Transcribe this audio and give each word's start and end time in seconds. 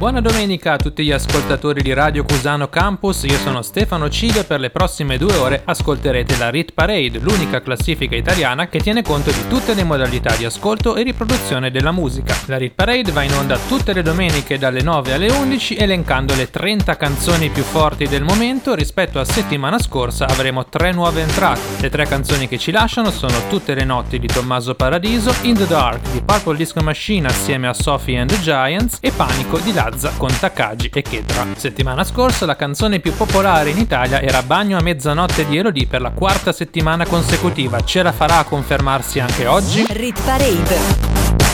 Buona 0.00 0.22
domenica 0.22 0.72
a 0.72 0.76
tutti 0.78 1.04
gli 1.04 1.12
ascoltatori 1.12 1.82
di 1.82 1.92
Radio 1.92 2.24
Cusano 2.24 2.70
Campus, 2.70 3.24
io 3.24 3.36
sono 3.36 3.60
Stefano 3.60 4.08
Ciglio 4.08 4.40
e 4.40 4.44
per 4.44 4.58
le 4.58 4.70
prossime 4.70 5.18
due 5.18 5.36
ore 5.36 5.60
ascolterete 5.62 6.38
la 6.38 6.48
Rit 6.48 6.72
Parade, 6.72 7.18
l'unica 7.18 7.60
classifica 7.60 8.16
italiana 8.16 8.68
che 8.68 8.78
tiene 8.78 9.02
conto 9.02 9.30
di 9.30 9.46
tutte 9.46 9.74
le 9.74 9.84
modalità 9.84 10.34
di 10.36 10.46
ascolto 10.46 10.96
e 10.96 11.02
riproduzione 11.02 11.70
della 11.70 11.92
musica. 11.92 12.34
La 12.46 12.56
Rit 12.56 12.72
Parade 12.72 13.12
va 13.12 13.24
in 13.24 13.34
onda 13.34 13.58
tutte 13.68 13.92
le 13.92 14.00
domeniche 14.00 14.56
dalle 14.56 14.80
9 14.80 15.12
alle 15.12 15.30
11 15.30 15.76
elencando 15.76 16.34
le 16.34 16.48
30 16.48 16.96
canzoni 16.96 17.50
più 17.50 17.62
forti 17.62 18.08
del 18.08 18.22
momento, 18.22 18.74
rispetto 18.74 19.20
a 19.20 19.24
settimana 19.26 19.78
scorsa 19.78 20.24
avremo 20.26 20.64
tre 20.64 20.92
nuove 20.92 21.20
entrate. 21.20 21.60
Le 21.78 21.90
tre 21.90 22.06
canzoni 22.06 22.48
che 22.48 22.56
ci 22.56 22.70
lasciano 22.70 23.10
sono 23.10 23.34
Tutte 23.50 23.74
le 23.74 23.84
notti 23.84 24.18
di 24.18 24.28
Tommaso 24.28 24.74
Paradiso, 24.74 25.34
In 25.42 25.56
the 25.56 25.66
Dark 25.66 26.10
di 26.10 26.22
Purple 26.22 26.56
Disco 26.56 26.80
Machine 26.80 27.28
assieme 27.28 27.68
a 27.68 27.74
Sophie 27.74 28.18
and 28.18 28.30
the 28.30 28.40
Giants 28.40 28.96
e 29.02 29.10
Panico 29.10 29.58
di 29.58 29.74
Lazio 29.74 29.89
Piazza 29.90 30.12
con 30.16 30.30
Takagi 30.38 30.88
e 30.92 31.02
Ketra. 31.02 31.44
Settimana 31.56 32.04
scorsa 32.04 32.46
la 32.46 32.54
canzone 32.54 33.00
più 33.00 33.12
popolare 33.12 33.70
in 33.70 33.78
Italia 33.78 34.20
era 34.20 34.42
Bagno 34.42 34.78
a 34.78 34.82
mezzanotte 34.82 35.44
di 35.46 35.56
Elodie 35.56 35.88
per 35.88 36.00
la 36.00 36.10
quarta 36.10 36.52
settimana 36.52 37.04
consecutiva. 37.06 37.80
Ce 37.80 38.00
la 38.02 38.12
farà 38.12 38.38
a 38.38 38.44
confermarsi 38.44 39.18
anche 39.18 39.46
oggi? 39.46 39.84
Rit 39.88 40.20
Parade 40.22 40.78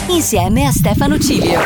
insieme 0.09 0.67
a 0.67 0.71
Stefano 0.71 1.17
Cilio. 1.17 1.59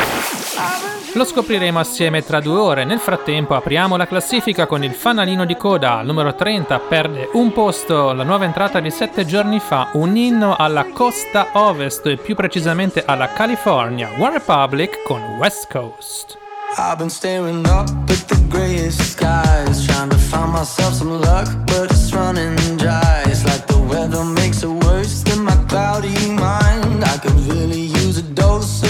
Lo 1.14 1.24
scopriremo 1.26 1.78
assieme 1.78 2.24
tra 2.24 2.40
due 2.40 2.58
ore. 2.58 2.84
Nel 2.84 3.00
frattempo 3.00 3.54
apriamo 3.54 3.98
la 3.98 4.06
classifica 4.06 4.64
con 4.64 4.82
il 4.82 4.92
fanalino 4.92 5.44
di 5.44 5.56
coda. 5.56 5.98
Al 5.98 6.06
numero 6.06 6.34
30 6.34 6.78
perde 6.78 7.28
un 7.34 7.52
posto 7.52 8.14
la 8.14 8.22
nuova 8.22 8.46
entrata 8.46 8.80
di 8.80 8.90
sette 8.90 9.26
giorni 9.26 9.60
fa, 9.60 9.90
un 9.92 10.16
inno 10.16 10.56
alla 10.56 10.86
costa 10.86 11.48
ovest 11.52 12.06
e 12.06 12.16
più 12.16 12.34
precisamente 12.34 13.04
alla 13.04 13.28
California. 13.28 14.08
One 14.16 14.32
Republic 14.32 15.02
con 15.02 15.20
West 15.38 15.70
Coast. 15.70 16.40
I've 16.78 16.98
been 16.98 17.10
staring 17.10 17.66
up 17.66 17.88
at 17.88 18.28
the 18.28 18.46
grayest 18.48 19.12
skies, 19.12 19.86
trying 19.86 20.08
to 20.08 20.16
find 20.16 20.52
myself 20.52 20.94
some 20.94 21.20
luck, 21.20 21.46
but 21.66 21.90
it's 21.90 22.12
running 22.14 22.56
dry. 22.78 23.24
It's 23.26 23.44
like 23.44 23.66
the 23.66 23.78
weather 23.78 24.24
makes 24.24 24.62
it 24.62 24.70
worse 24.70 25.22
than 25.22 25.44
my 25.44 25.56
cloudy 25.68 26.14
mind. 26.30 27.04
I 27.04 27.18
could 27.18 27.38
really 27.52 27.82
use 27.82 28.16
a 28.18 28.22
dose 28.22 28.82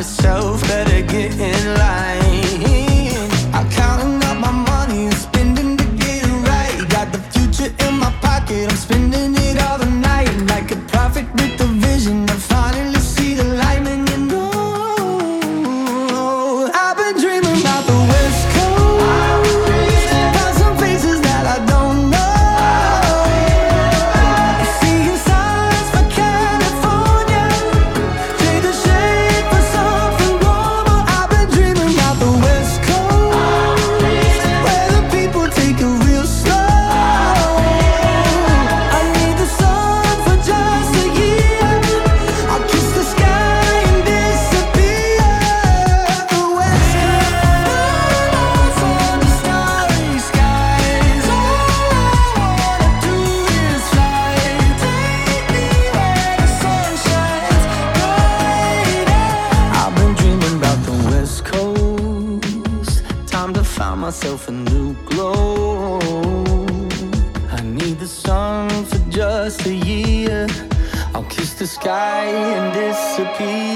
myself, 0.00 0.62
better 0.62 1.02
get 1.02 1.38
in 1.38 1.74
line. 1.74 1.89
Disappear. 72.80 73.69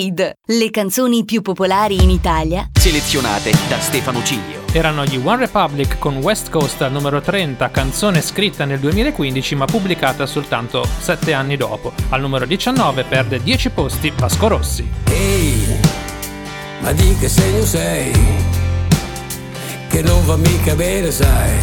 Parade, 0.00 0.38
le 0.46 0.70
canzoni 0.70 1.24
più 1.26 1.42
popolari 1.42 2.02
in 2.02 2.08
Italia 2.08 2.70
Selezionate 2.72 3.52
da 3.68 3.78
Stefano 3.78 4.22
Cilio. 4.22 4.62
Erano 4.72 5.04
gli 5.04 5.20
One 5.22 5.40
Republic 5.40 5.98
con 5.98 6.16
West 6.16 6.48
Coast 6.48 6.80
al 6.80 6.90
numero 6.90 7.20
30, 7.20 7.70
canzone 7.70 8.22
scritta 8.22 8.64
nel 8.64 8.78
2015 8.78 9.54
ma 9.56 9.66
pubblicata 9.66 10.24
soltanto 10.24 10.86
7 11.00 11.34
anni 11.34 11.58
dopo. 11.58 11.92
Al 12.08 12.20
numero 12.22 12.46
19 12.46 13.04
perde 13.04 13.42
10 13.42 13.70
posti 13.70 14.10
Vasco 14.16 14.48
Rossi. 14.48 14.88
Ehi, 15.04 15.78
ma 16.80 16.92
di 16.92 17.16
che 17.18 17.28
segno 17.28 17.64
sei? 17.66 18.12
Che 19.86 20.02
non 20.02 20.24
va 20.24 20.36
mica 20.36 20.74
bene, 20.74 21.10
sai, 21.10 21.58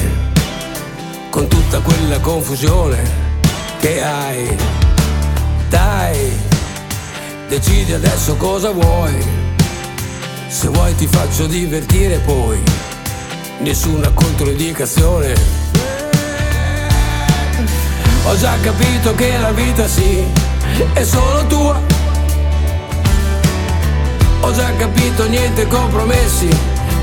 con 1.31 1.47
tutta 1.47 1.79
quella 1.79 2.19
confusione 2.19 3.01
che 3.79 4.03
hai. 4.03 4.55
Dai, 5.69 6.46
decidi 7.47 7.93
adesso 7.93 8.35
cosa 8.35 8.71
vuoi. 8.71 9.15
Se 10.47 10.67
vuoi 10.67 10.95
ti 10.95 11.07
faccio 11.07 11.45
divertire 11.45 12.19
poi, 12.19 12.61
nessuna 13.59 14.09
controindicazione. 14.11 15.33
Ho 18.25 18.37
già 18.37 18.57
capito 18.61 19.15
che 19.15 19.37
la 19.37 19.51
vita 19.51 19.87
sì, 19.87 20.23
è 20.93 21.03
solo 21.03 21.45
tua. 21.47 21.79
Ho 24.41 24.53
già 24.53 24.71
capito 24.77 25.27
niente 25.27 25.67
compromessi, 25.67 26.49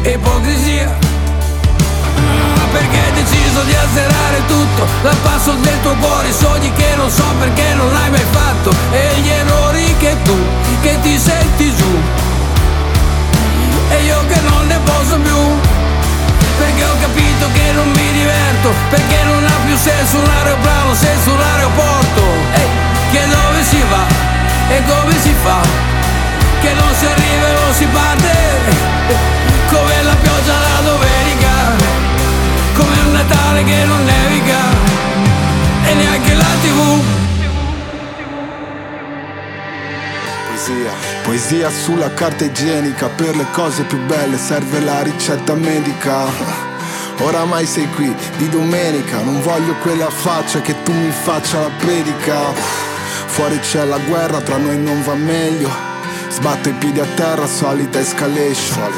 ipocrisia. 0.02 1.13
Deciso 3.54 3.62
di 3.62 3.74
azzerare 3.74 4.46
tutto 4.46 4.86
Dal 5.02 5.16
passo 5.22 5.52
del 5.52 5.80
tuo 5.82 5.94
cuore 5.96 6.32
Sogni 6.32 6.72
che 6.72 6.96
non 6.96 7.08
so 7.08 7.22
perché 7.38 7.74
non 7.74 7.94
hai 7.94 8.10
mai 8.10 8.26
fatto 8.32 8.70
E 8.90 9.20
gli 9.20 9.28
errori 9.28 9.96
che 9.98 10.16
tu, 10.24 10.36
che 10.82 10.98
ti 11.02 11.16
senti 11.16 11.72
giù. 11.76 12.02
E 13.90 14.02
io 14.02 14.26
che 14.26 14.40
non 14.40 14.66
ne 14.66 14.78
posso 14.78 15.16
più 15.18 15.72
perché 16.56 16.84
ho 16.84 16.96
capito 17.00 17.48
che 17.52 17.72
non 17.72 17.88
mi 17.90 18.12
diverto 18.12 18.72
Perché 18.88 19.22
non 19.24 19.44
ha 19.44 19.58
più 19.64 19.76
senso 19.76 20.18
un 20.18 20.28
aeroplano 20.28 20.94
senza 20.94 21.30
un 21.30 21.40
aeroporto. 21.40 22.22
Che 23.10 23.20
dove 23.28 23.62
si 23.62 23.82
va? 23.88 24.04
E 24.68 24.82
come 24.84 25.18
si 25.20 25.34
fa? 25.42 25.60
Che 26.60 26.72
non 26.72 26.94
si 26.98 27.06
arriva 27.06 27.48
e 27.48 27.52
non 27.64 27.74
si 27.74 27.86
parte. 27.86 28.32
Come 29.68 30.02
la 30.02 30.14
pioggia 30.14 30.52
la 30.52 30.80
domenica 30.82 31.53
Natale 33.26 33.64
che 33.64 33.84
non 33.86 34.04
nevica 34.04 34.58
E 35.86 35.94
neanche 35.94 36.34
la 36.34 36.44
tv 36.60 37.02
Poesia. 40.46 40.92
Poesia 41.22 41.70
sulla 41.70 42.12
carta 42.12 42.44
igienica, 42.44 43.08
per 43.08 43.34
le 43.36 43.46
cose 43.52 43.82
più 43.84 43.98
belle 44.06 44.36
serve 44.36 44.80
la 44.80 45.02
ricetta 45.02 45.54
medica. 45.54 46.26
Oramai 47.18 47.66
sei 47.66 47.88
qui 47.90 48.14
di 48.36 48.48
domenica, 48.48 49.20
non 49.22 49.40
voglio 49.42 49.74
quella 49.82 50.10
faccia 50.10 50.60
che 50.60 50.82
tu 50.82 50.92
mi 50.92 51.10
faccia 51.10 51.60
la 51.60 51.70
predica. 51.78 52.52
Fuori 53.26 53.58
c'è 53.58 53.84
la 53.84 53.98
guerra, 53.98 54.40
tra 54.40 54.56
noi 54.56 54.78
non 54.78 55.02
va 55.02 55.14
meglio. 55.14 55.93
Sbatto 56.34 56.68
i 56.68 56.72
piedi 56.72 56.98
a 56.98 57.06
terra, 57.14 57.46
solita 57.46 58.00
escalation. 58.00 58.90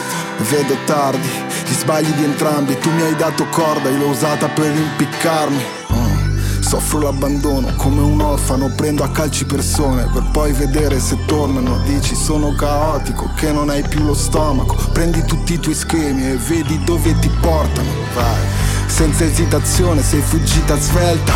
Vedo 0.48 0.74
tardi, 0.86 1.28
gli 1.66 1.72
sbagli 1.74 2.10
di 2.12 2.24
entrambi. 2.24 2.78
Tu 2.78 2.90
mi 2.90 3.02
hai 3.02 3.14
dato 3.14 3.44
corda, 3.50 3.90
io 3.90 3.98
l'ho 3.98 4.08
usata 4.08 4.48
per 4.48 4.74
impiccarmi. 4.74 5.62
Mm. 5.92 6.60
Soffro 6.60 6.98
l'abbandono 6.98 7.74
come 7.76 8.00
un 8.00 8.22
orfano, 8.22 8.72
prendo 8.74 9.04
a 9.04 9.10
calci 9.10 9.44
persone 9.44 10.08
per 10.14 10.22
poi 10.32 10.52
vedere 10.52 10.98
se 10.98 11.18
tornano. 11.26 11.78
Dici 11.84 12.14
sono 12.14 12.54
caotico, 12.54 13.30
che 13.36 13.52
non 13.52 13.68
hai 13.68 13.86
più 13.86 14.02
lo 14.02 14.14
stomaco. 14.14 14.74
Prendi 14.92 15.22
tutti 15.26 15.52
i 15.52 15.60
tuoi 15.60 15.74
schemi 15.74 16.30
e 16.30 16.36
vedi 16.36 16.82
dove 16.84 17.18
ti 17.18 17.28
portano. 17.42 17.90
Vai, 18.14 18.40
senza 18.86 19.24
esitazione 19.24 20.02
sei 20.02 20.22
fuggita 20.22 20.74
svelta. 20.80 21.34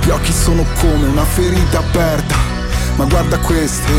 Gli 0.00 0.10
occhi 0.10 0.32
sono 0.32 0.64
come 0.78 1.08
una 1.08 1.24
ferita 1.24 1.80
aperta. 1.80 2.53
Ma 2.96 3.06
guarda 3.06 3.38
questo, 3.38 3.90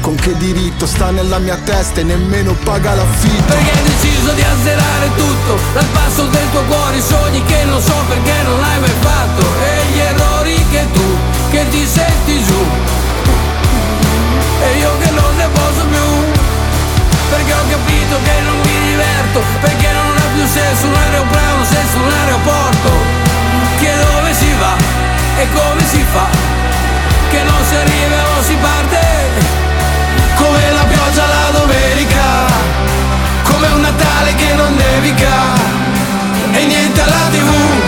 con 0.00 0.14
che 0.14 0.34
diritto 0.38 0.86
sta 0.86 1.10
nella 1.10 1.38
mia 1.38 1.56
testa 1.56 2.00
e 2.00 2.02
nemmeno 2.02 2.54
paga 2.64 2.94
l'affitto. 2.94 3.52
Perché 3.52 3.70
hai 3.70 3.82
deciso 3.84 4.32
di 4.32 4.42
azzerare 4.42 5.10
tutto 5.16 5.58
Dal 5.74 5.84
passo 5.92 6.24
del 6.24 6.50
tuo 6.50 6.62
cuore 6.62 6.96
i 6.96 7.02
sogni 7.02 7.44
che 7.44 7.64
non 7.64 7.80
so 7.82 7.94
perché 8.08 8.32
non 8.44 8.58
l'hai 8.58 8.80
mai 8.80 8.94
fatto. 9.00 9.44
E 9.60 9.92
gli 9.92 9.98
errori 9.98 10.66
che 10.70 10.86
tu, 10.92 11.16
che 11.50 11.68
ti 11.68 11.86
senti 11.86 12.42
giù. 12.42 12.64
E 14.62 14.78
io 14.78 14.96
che 14.98 15.10
non 15.10 15.36
ne 15.36 15.48
posso 15.52 15.84
più. 15.84 16.08
Perché 17.28 17.52
ho 17.52 17.64
capito 17.68 18.16
che 18.24 18.40
non 18.40 18.56
mi 18.56 18.88
diverto 18.88 19.42
Perché 19.60 19.92
non 19.92 20.16
ha 20.16 20.26
più 20.32 20.46
senso 20.46 20.86
un 20.86 20.94
aeroplano 20.94 21.64
senza 21.64 21.98
un 21.98 22.10
aeroporto. 22.10 22.90
Che 23.78 23.92
dove 24.00 24.32
si 24.32 24.52
va 24.58 24.74
e 25.36 25.46
come 25.52 25.84
si 25.84 26.04
fa 26.10 26.47
Che 27.38 27.44
non 27.44 27.64
si 27.64 27.74
arriva 27.76 28.16
non 28.34 28.42
si 28.42 28.56
parte. 28.56 28.98
Come 30.34 30.72
la 30.72 30.84
pioggia 30.86 31.24
la 31.24 31.50
domenica 31.56 32.46
come 33.44 33.68
un 33.68 33.80
Natale 33.80 34.34
che 34.34 34.54
non 34.54 34.74
nevica. 34.74 35.54
E 36.50 36.64
niente 36.64 37.00
alla 37.00 37.28
tv 37.30 37.87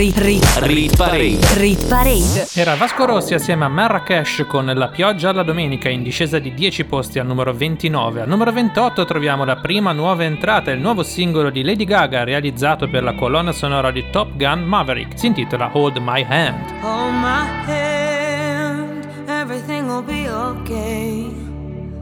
Rit, 0.00 0.16
rit, 0.16 0.58
Rit 0.60 0.96
Parade. 0.96 1.38
rit 1.58 1.86
parade. 1.86 2.46
Era 2.54 2.74
Vasco 2.74 3.04
Rossi 3.04 3.34
assieme 3.34 3.66
a 3.66 3.68
Marrakesh 3.68 4.46
con 4.48 4.64
La 4.74 4.88
pioggia 4.88 5.28
alla 5.28 5.42
domenica 5.42 5.90
in 5.90 6.02
discesa 6.02 6.38
di 6.38 6.54
10 6.54 6.84
posti 6.84 7.18
al 7.18 7.26
numero 7.26 7.52
29. 7.52 8.22
Al 8.22 8.28
numero 8.28 8.50
28 8.50 9.04
troviamo 9.04 9.44
la 9.44 9.56
prima 9.56 9.92
nuova 9.92 10.24
entrata, 10.24 10.70
il 10.70 10.80
nuovo 10.80 11.02
singolo 11.02 11.50
di 11.50 11.62
Lady 11.62 11.84
Gaga 11.84 12.24
realizzato 12.24 12.88
per 12.88 13.02
la 13.02 13.12
colonna 13.12 13.52
sonora 13.52 13.90
di 13.90 14.06
Top 14.10 14.34
Gun 14.36 14.62
Maverick. 14.62 15.18
Si 15.18 15.26
intitola 15.26 15.68
Hold 15.70 15.98
My 15.98 16.24
Hand. 16.26 16.70
Hold 16.80 17.12
my 17.12 17.46
hand, 17.66 19.06
everything 19.28 19.86
will 19.86 20.02
be 20.02 20.26
okay. 20.30 21.30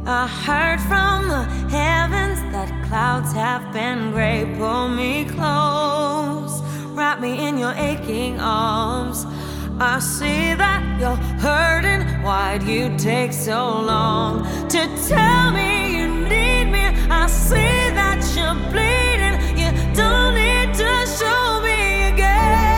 I 0.06 0.28
heard 0.46 0.78
from 0.82 1.26
the 1.26 1.44
heavens 1.76 2.38
that 2.52 2.70
clouds 2.88 3.32
have 3.32 3.72
been 3.72 4.12
gray. 4.12 4.46
Pull 4.56 4.88
me 4.88 5.24
close, 5.24 6.62
wrap 6.98 7.20
me 7.20 7.46
in 7.46 7.56
your 7.58 7.72
aching 7.74 8.40
arms. 8.40 9.24
I 9.78 10.00
see 10.00 10.54
that 10.54 10.82
you're 10.98 11.22
hurting. 11.46 12.02
Why'd 12.24 12.64
you 12.64 12.96
take 12.98 13.32
so 13.32 13.80
long 13.80 14.42
to 14.68 14.80
tell 15.06 15.52
me 15.52 15.96
you 15.96 16.08
need 16.08 16.64
me? 16.64 16.84
I 17.08 17.28
see 17.28 17.78
that 18.00 18.20
you're 18.36 18.58
bleeding. 18.72 19.36
You 19.60 19.70
don't 19.94 20.34
need 20.34 20.74
to 20.74 21.06
show 21.18 21.60
me 21.62 22.08
again. 22.12 22.77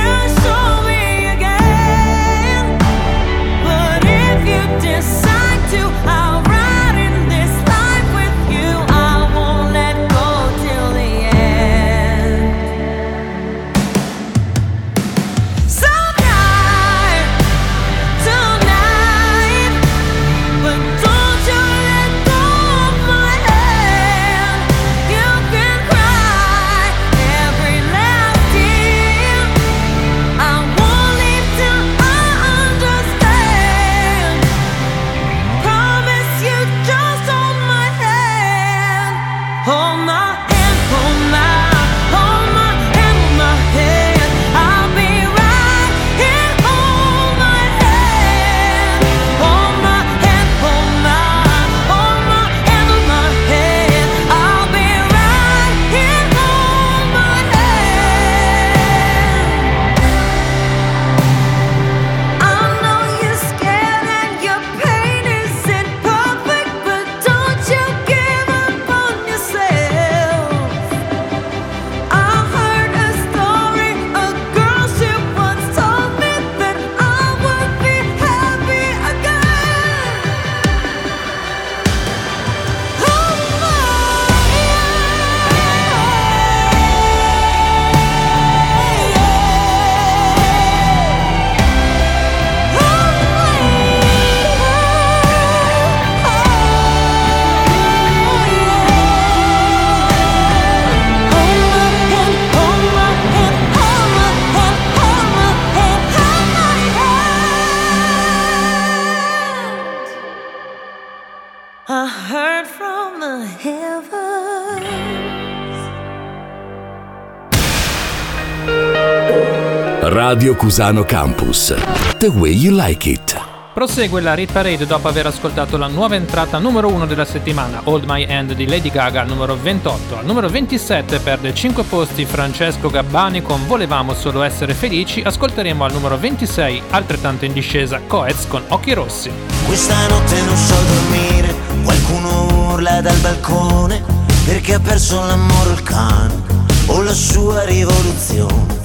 Cusano 120.61 121.03
Campus. 121.05 121.73
The 122.19 122.27
way 122.27 122.51
you 122.51 122.75
like 122.75 123.09
it. 123.09 123.35
Prosegue 123.73 124.21
la 124.21 124.35
Rit 124.35 124.51
Parade 124.51 124.85
dopo 124.85 125.07
aver 125.07 125.25
ascoltato 125.25 125.75
la 125.75 125.87
nuova 125.87 126.13
entrata 126.13 126.59
numero 126.59 126.87
1 126.87 127.07
della 127.07 127.25
settimana, 127.25 127.81
Hold 127.85 128.03
My 128.05 128.23
Hand 128.29 128.53
di 128.53 128.67
Lady 128.67 128.91
Gaga 128.91 129.21
al 129.21 129.27
numero 129.27 129.57
28. 129.59 130.19
Al 130.19 130.23
numero 130.23 130.49
27 130.49 131.17
perde 131.17 131.55
5 131.55 131.81
posti 131.85 132.25
Francesco 132.25 132.91
Gabbani 132.91 133.41
con 133.41 133.65
Volevamo 133.65 134.13
solo 134.13 134.43
essere 134.43 134.75
felici. 134.75 135.23
Ascolteremo 135.23 135.83
al 135.83 135.93
numero 135.93 136.15
26, 136.19 136.83
altrettanto 136.91 137.45
in 137.45 137.53
discesa, 137.53 137.99
Coez 138.05 138.45
con 138.47 138.61
Occhi 138.67 138.93
Rossi. 138.93 139.31
Questa 139.65 139.95
notte 140.09 140.41
non 140.43 140.57
so 140.57 140.75
dormire, 140.75 141.55
qualcuno 141.83 142.73
urla 142.73 143.01
dal 143.01 143.17
balcone 143.17 144.03
perché 144.45 144.75
ha 144.75 144.79
perso 144.79 145.25
l'amore 145.25 145.71
il 145.71 145.81
cane 145.81 146.39
o 146.85 147.01
la 147.01 147.13
sua 147.15 147.63
rivoluzione. 147.63 148.80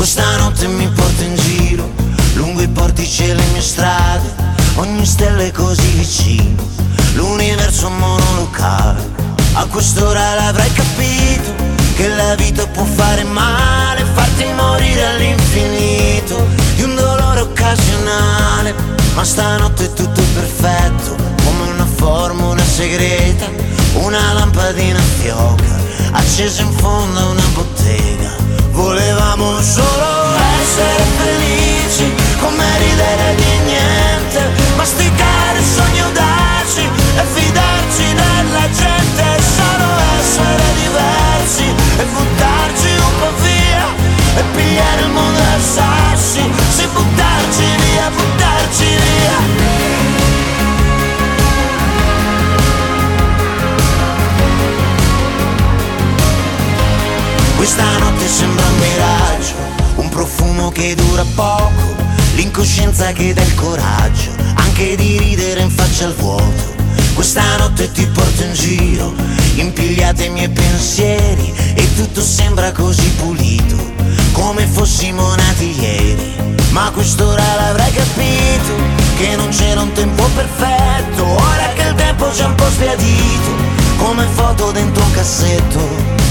Questa 0.00 0.38
notte 0.38 0.66
mi 0.66 0.88
porta 0.88 1.22
in 1.24 1.36
giro, 1.36 1.90
lungo 2.32 2.62
i 2.62 2.68
portici 2.68 3.22
e 3.28 3.34
le 3.34 3.44
mie 3.52 3.60
strade, 3.60 4.34
ogni 4.76 5.04
stella 5.04 5.42
è 5.42 5.50
così 5.50 5.88
vicino, 5.90 6.62
l'universo 7.12 7.90
monolocale. 7.90 9.10
A 9.52 9.66
quest'ora 9.66 10.36
l'avrai 10.36 10.72
capito, 10.72 11.52
che 11.96 12.08
la 12.08 12.34
vita 12.34 12.66
può 12.68 12.82
fare 12.82 13.24
male, 13.24 14.06
farti 14.14 14.46
morire 14.56 15.04
all'infinito, 15.04 16.46
di 16.76 16.82
un 16.82 16.94
dolore 16.94 17.40
occasionale. 17.40 18.74
Ma 19.12 19.22
stanotte 19.22 19.84
è 19.84 19.92
tutto 19.92 20.22
perfetto, 20.32 21.14
come 21.44 21.72
una 21.72 21.86
formula 21.96 22.64
segreta, 22.64 23.50
una 23.96 24.32
lampadina 24.32 24.98
fioca, 25.20 25.78
accesa 26.12 26.62
in 26.62 26.72
fondo 26.72 27.20
a 27.20 27.26
una 27.26 27.46
bottega. 27.52 28.39
Volevamo 28.80 29.60
solo 29.60 30.34
essere 30.58 31.04
felici, 31.18 32.14
come 32.40 32.64
ridere 32.78 33.34
di 33.34 33.58
niente, 33.66 34.40
masticare 34.74 35.60
sogni 35.62 36.00
audaci 36.00 36.88
e 37.16 37.22
fidarci 37.34 38.14
della 38.14 38.66
gente, 38.70 39.24
solo 39.54 39.86
essere 40.18 40.64
diversi 40.82 41.74
e 41.98 42.04
buttarci 42.04 42.88
un 42.96 43.18
po' 43.18 43.32
via 43.42 43.84
e 44.36 44.42
pigliare 44.56 45.00
il 45.02 45.10
mondo 45.10 45.40
a 45.40 45.60
sassi, 45.60 46.50
sì 46.70 46.86
buttarci 46.86 47.64
via, 47.84 48.08
buttarci 48.08 48.84
via. 48.84 48.99
Che 60.70 60.94
dura 60.94 61.24
poco, 61.34 61.94
l'incoscienza 62.34 63.12
che 63.12 63.32
dà 63.32 63.42
il 63.42 63.54
coraggio, 63.54 64.30
anche 64.54 64.96
di 64.96 65.18
ridere 65.18 65.60
in 65.60 65.70
faccia 65.70 66.06
al 66.06 66.14
vuoto. 66.14 66.78
Questa 67.14 67.56
notte 67.56 67.90
ti 67.92 68.06
porto 68.06 68.42
in 68.42 68.52
giro, 68.52 69.12
impigliate 69.54 70.24
i 70.24 70.30
miei 70.30 70.48
pensieri 70.48 71.52
e 71.74 71.94
tutto 71.94 72.20
sembra 72.20 72.72
così 72.72 73.08
pulito, 73.18 73.76
come 74.32 74.66
fossimo 74.66 75.34
nati 75.34 75.80
ieri. 75.80 76.34
Ma 76.70 76.90
quest'ora 76.92 77.42
l'avrai 77.56 77.92
capito, 77.92 78.74
che 79.18 79.36
non 79.36 79.48
c'era 79.50 79.82
un 79.82 79.92
tempo 79.92 80.24
perfetto, 80.34 81.24
ora 81.24 81.72
che 81.74 81.82
il 81.82 81.94
tempo 81.94 82.28
c'è 82.28 82.44
un 82.44 82.54
po' 82.54 82.70
sbiadito, 82.70 83.69
come 84.00 84.26
foto 84.34 84.72
dentro 84.72 85.02
un 85.04 85.12
cassetto. 85.12 85.80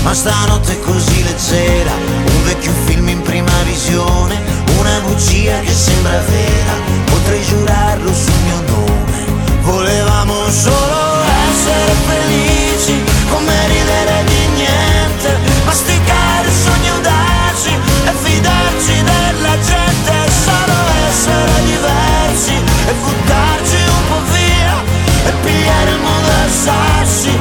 Ma 0.04 0.14
stanotte 0.14 0.74
è 0.74 0.80
così 0.80 1.24
leggera, 1.24 1.92
un 1.92 2.44
vecchio 2.44 2.72
film 2.86 3.08
in 3.10 3.22
prima 3.22 3.52
visione, 3.64 4.36
una 4.80 5.00
bugia 5.02 5.60
che 5.60 5.74
sembra 5.74 6.20
vera, 6.20 6.74
potrei 7.06 7.44
giurarlo 7.44 8.14
sul 8.14 8.40
mio 8.46 8.62
nome. 8.68 9.38
Volevamo 9.62 10.50
solo 10.50 11.22
essere 11.50 11.94
felici, 12.08 13.04
come 13.30 13.54
ridere 13.68 14.24
di 14.26 14.48
niente, 14.56 15.38
masticare 15.66 16.50
sogni 16.50 16.90
audaci 16.90 17.74
e 18.06 18.12
fidarci 18.24 19.04
della 19.04 19.56
gente, 19.60 20.14
solo 20.32 20.78
essere 21.10 21.64
diversi 21.66 22.54
e 22.88 22.94
buttarci 22.94 23.76
un 23.76 24.08
po' 24.08 24.22
via 24.32 24.82
e 25.28 25.32
pigliare 25.44 25.90
il 25.92 26.00
mondo 26.00 26.30
a 26.30 26.50
sassi, 26.50 27.39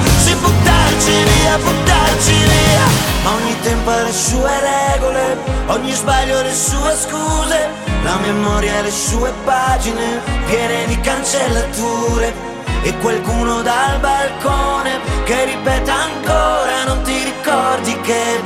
buttarci 1.63 2.33
via, 2.33 3.31
ogni 3.31 3.61
tempo 3.61 3.91
ha 3.91 4.03
le 4.03 4.13
sue 4.13 4.51
regole, 4.61 5.37
ogni 5.67 5.93
sbaglio 5.93 6.39
ha 6.39 6.43
le 6.43 6.55
sue 6.55 6.97
scuse, 6.97 7.69
la 8.03 8.17
memoria 8.17 8.79
ha 8.79 8.83
le 8.83 8.91
sue 8.91 9.33
pagine 9.45 10.21
piene 10.47 10.87
di 10.87 11.01
cancellature. 11.01 12.57
E 12.83 12.97
qualcuno 12.99 13.61
dal 13.63 13.99
balcone 13.99 15.01
che 15.25 15.45
ripete 15.45 15.91
ancora 15.91 16.85
non 16.87 17.03
ti 17.03 17.25
ricordi 17.25 18.01
che 18.03 18.41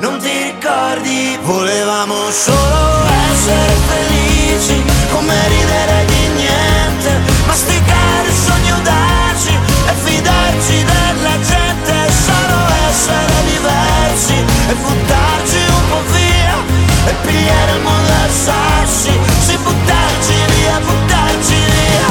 non 0.00 0.18
ti 0.18 0.42
ricordi 0.42 1.38
volevamo 1.42 2.30
solo 2.30 3.04
essere 3.30 3.74
felici 3.86 4.82
come 5.12 5.34
ridere 5.48 6.04
di 6.06 6.28
niente. 6.36 7.32
Masticare 7.46 8.30
sogni 8.32 8.70
audaci 8.70 9.58
e 9.88 9.92
fidarci 10.02 10.84
della 10.84 11.32
gente 11.32 11.49
e 14.70 14.74
buttarci 14.74 15.56
un 15.56 15.88
po' 15.88 16.02
via 16.12 16.56
e 17.06 17.14
pigliare 17.26 17.72
il 17.72 17.80
mondo 17.82 18.12
a 18.12 18.28
sassi 18.28 19.10
sì 19.40 19.56
buttarci 19.56 20.34
via 20.54 20.78
buttarci 20.78 21.54
via. 21.54 22.08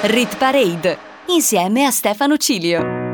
Rit 0.00 0.36
Parade 0.36 1.17
insieme 1.28 1.84
a 1.84 1.90
Stefano 1.90 2.36
Cilio. 2.36 3.06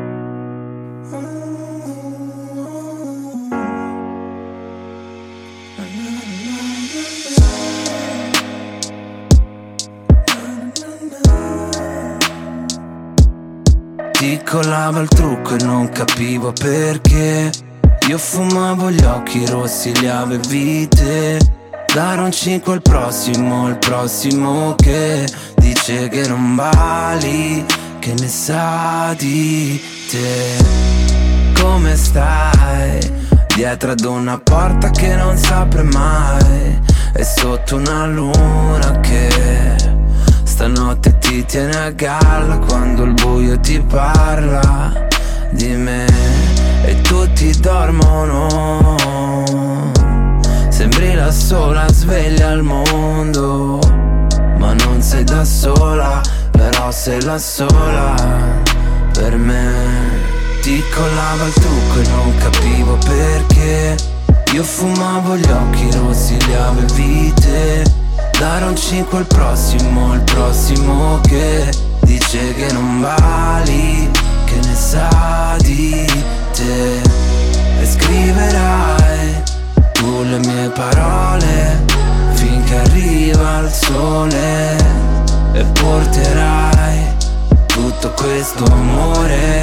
Ti 14.12 14.40
collava 14.44 15.00
il 15.00 15.09
trucco 15.09 15.56
e 15.56 15.64
non 15.64 15.88
capivo 15.90 16.52
perché. 16.52 17.50
Io 18.09 18.18
fumavo 18.18 18.90
gli 18.90 19.02
occhi 19.04 19.44
rossi, 19.47 19.92
li 19.99 20.09
avevi 20.09 20.87
te. 20.88 21.38
Dare 21.92 22.21
un 22.21 22.33
5 22.33 22.73
al 22.73 22.83
prossimo, 22.83 23.68
il 23.68 23.78
prossimo 23.78 24.75
che. 24.76 25.26
Dice 25.56 26.09
che 26.09 26.26
non 26.28 26.54
vali, 26.54 27.64
che 28.04 28.12
ne 28.20 28.28
sa 28.28 29.14
di 29.16 29.80
te 30.11 30.62
Come 31.58 31.96
stai? 31.96 33.00
Dietro 33.54 33.92
ad 33.92 34.04
una 34.04 34.38
porta 34.38 34.90
che 34.90 35.14
non 35.16 35.38
si 35.38 35.50
apre 35.50 35.84
mai 35.84 36.82
E 37.14 37.25
sotto 37.25 37.76
una 37.76 38.04
luna 38.04 39.00
che 39.00 39.75
Stanotte 40.42 41.16
ti 41.16 41.46
tiene 41.46 41.76
a 41.76 41.90
galla 41.92 42.58
quando 42.58 43.04
il 43.04 43.14
buio 43.14 43.58
ti 43.58 43.80
parla 43.80 44.92
di 45.52 45.68
me 45.68 46.04
e 46.84 47.00
tutti 47.00 47.58
dormono. 47.58 48.96
Sembri 50.68 51.14
la 51.14 51.30
sola 51.30 51.88
sveglia 51.90 52.50
al 52.50 52.62
mondo, 52.62 53.78
ma 54.58 54.75
non 54.75 55.00
sei 55.00 55.25
da 55.25 55.44
sola, 55.44 56.20
però 56.56 56.90
sei 56.90 57.23
la 57.23 57.38
sola 57.38 58.14
per 59.12 59.37
me. 59.37 59.73
Ti 60.61 60.82
collava 60.94 61.44
il 61.44 61.52
trucco 61.52 62.00
e 62.00 62.08
non 62.08 62.37
capivo 62.37 62.99
perché. 63.06 63.96
Io 64.52 64.62
fumavo 64.62 65.37
gli 65.37 65.50
occhi 65.50 65.90
rossi, 65.92 66.37
li 66.46 66.54
avevi 66.54 67.32
te. 67.34 67.82
Dare 68.38 68.64
un 68.64 68.76
5 68.76 69.18
al 69.18 69.26
prossimo, 69.26 70.14
il 70.14 70.23
prossimo 70.23 71.20
che 71.23 71.70
dice 72.00 72.54
che 72.54 72.73
non 72.73 73.00
vali, 73.00 74.11
che 74.44 74.54
ne 74.54 74.75
sa 74.75 75.56
di 75.58 76.06
te. 76.52 77.00
E 77.80 77.87
scriverai 77.87 79.42
tu 79.92 80.23
le 80.23 80.38
mie 80.38 80.68
parole 80.68 81.84
finché 82.34 82.76
arriva 82.76 83.58
il 83.61 83.70
sole 83.70 85.13
e 85.54 85.64
porterai 85.64 87.16
tutto 87.66 88.11
questo 88.11 88.64
amore 88.64 89.62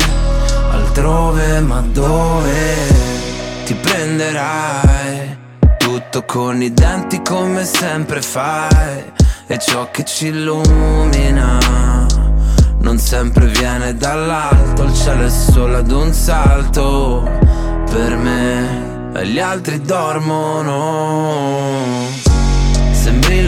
altrove 0.71 1.60
ma 1.60 1.81
dove 1.81 2.75
ti 3.65 3.75
prenderai? 3.75 5.38
Tutto 5.77 6.24
con 6.24 6.62
i 6.62 6.74
denti 6.74 7.21
come 7.21 7.63
sempre 7.65 8.21
fai 8.21 9.12
e 9.48 9.60
ciò 9.60 9.91
che 9.91 10.03
ci 10.05 10.27
illumina 10.27 11.60
non 12.81 12.98
sempre 12.98 13.45
viene 13.48 13.95
dall'alto. 13.95 14.83
Il 14.83 14.93
cielo 14.93 15.25
è 15.25 15.29
solo 15.29 15.77
ad 15.77 15.91
un 15.91 16.12
salto. 16.13 17.29
Per 17.89 18.15
me 18.15 19.12
e 19.13 19.27
gli 19.27 19.39
altri 19.39 19.81
dormono. 19.81 20.79
Sembri 22.91 23.45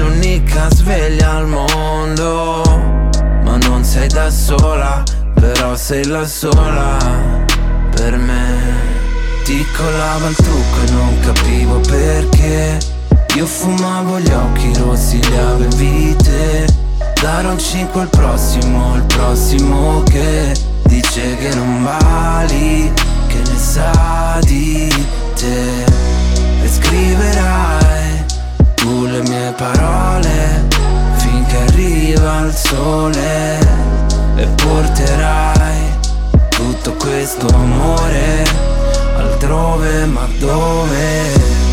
l'unica 0.53 0.69
sveglia 0.69 1.31
al 1.31 1.47
mondo. 1.47 2.61
Ma 3.43 3.57
non 3.67 3.83
sei 3.83 4.07
da 4.07 4.29
sola 4.29 5.03
Però 5.33 5.75
sei 5.75 6.05
la 6.05 6.25
sola. 6.25 6.97
Per 7.95 8.17
me 8.17 8.61
Ti 9.43 9.65
colava 9.75 10.27
il 10.27 10.35
trucco 10.35 10.81
e 10.85 10.91
non 10.91 11.19
capivo 11.19 11.79
perché. 11.79 12.77
Io 13.35 13.45
fumavo 13.47 14.19
gli 14.19 14.31
occhi 14.31 14.71
rossi, 14.77 15.19
li 15.27 15.37
avevi 15.37 16.15
te. 16.17 16.65
Darò 17.19 17.51
un 17.51 17.59
5 17.59 18.01
al 18.01 18.09
prossimo, 18.09 18.95
il 18.95 19.03
prossimo 19.03 20.03
che. 20.03 20.53
Dice 20.83 21.35
che 21.37 21.55
non 21.55 21.83
vali 21.83 22.91
Che 23.27 23.37
ne 23.37 23.57
sa 23.57 24.39
di 24.41 24.87
te. 25.35 25.83
E 26.61 26.69
scriverai 26.69 27.92
tu 28.83 29.05
le 29.05 29.21
mie 29.21 29.53
parole 29.55 30.67
finché 31.15 31.57
arriva 31.67 32.41
il 32.41 32.53
sole 32.53 33.57
e 34.35 34.45
porterai 34.45 35.81
tutto 36.49 36.91
questo 36.95 37.47
amore 37.47 38.43
altrove 39.15 40.05
ma 40.05 40.27
dove? 40.37 41.72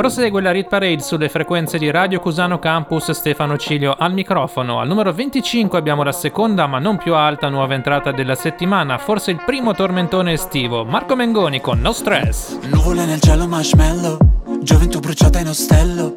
Prosegue 0.00 0.40
la 0.40 0.50
Rit 0.50 0.66
Parade 0.66 1.02
sulle 1.02 1.28
frequenze 1.28 1.76
di 1.76 1.90
Radio 1.90 2.20
Cusano 2.20 2.58
Campus 2.58 3.10
Stefano 3.10 3.58
Cilio 3.58 3.94
al 3.98 4.14
microfono. 4.14 4.80
Al 4.80 4.88
numero 4.88 5.12
25 5.12 5.78
abbiamo 5.78 6.02
la 6.02 6.12
seconda 6.12 6.66
ma 6.66 6.78
non 6.78 6.96
più 6.96 7.14
alta 7.14 7.50
nuova 7.50 7.74
entrata 7.74 8.10
della 8.10 8.34
settimana, 8.34 8.96
forse 8.96 9.30
il 9.30 9.42
primo 9.44 9.74
tormentone 9.74 10.32
estivo. 10.32 10.86
Marco 10.86 11.16
Mengoni 11.16 11.60
con 11.60 11.82
No 11.82 11.92
Stress. 11.92 12.60
Nuvole 12.70 13.04
nel 13.04 13.20
cielo 13.20 13.46
marshmallow 13.46 14.16
Gioventù 14.62 15.00
bruciata 15.00 15.38
in 15.38 15.48
ostello 15.48 16.16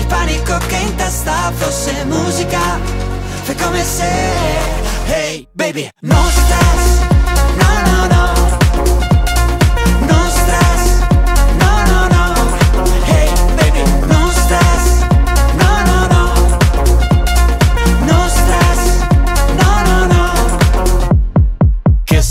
il 0.00 0.06
panico 0.06 0.56
che 0.66 0.76
in 0.76 0.94
testa 0.96 1.52
fosse 1.54 2.04
musica 2.04 2.78
Fai 3.42 3.54
come 3.56 3.82
se 3.84 4.08
Hey 5.06 5.46
baby 5.52 5.88
No 6.00 6.16
stress 6.30 6.98
No 7.56 7.90
no 7.90 8.06
no. 8.06 8.20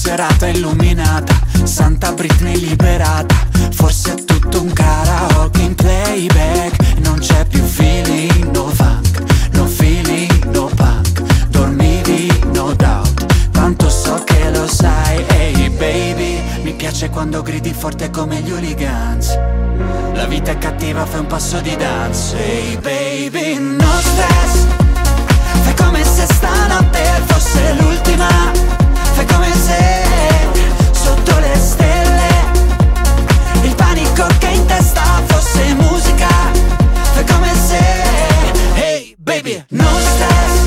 Serata 0.10 0.48
illuminata, 0.48 1.34
Santa 1.64 2.14
Britney 2.14 2.58
liberata 2.58 3.29
quando 17.20 17.42
gridi 17.42 17.74
forte 17.74 18.10
come 18.12 18.40
gli 18.40 18.50
hooligans. 18.50 19.38
La 20.14 20.26
vita 20.26 20.52
è 20.52 20.58
cattiva, 20.58 21.06
fai 21.06 21.20
un 21.20 21.28
passo 21.28 21.60
di 21.60 21.76
dance. 21.76 22.38
Ehi 22.38 22.78
baby, 22.78 23.58
no 23.58 24.00
stress. 24.00 24.66
Fai 25.64 25.74
come 25.76 26.02
se 26.06 26.26
stanotte 26.34 27.04
fosse 27.26 27.74
l'ultima. 27.74 28.30
Fai 29.16 29.26
come 29.26 29.52
se 29.54 30.06
sotto 30.92 31.40
le 31.40 31.56
stelle 31.60 32.28
Il 33.64 33.76
panico 33.76 34.26
che 34.38 34.48
in 34.48 34.66
testa 34.66 35.04
fosse 35.26 35.74
musica. 35.74 36.30
Fai 37.12 37.26
come 37.26 37.54
se 37.54 37.84
Hey 38.76 39.16
baby 39.18 39.62
No 39.72 39.90
stress 40.00 40.59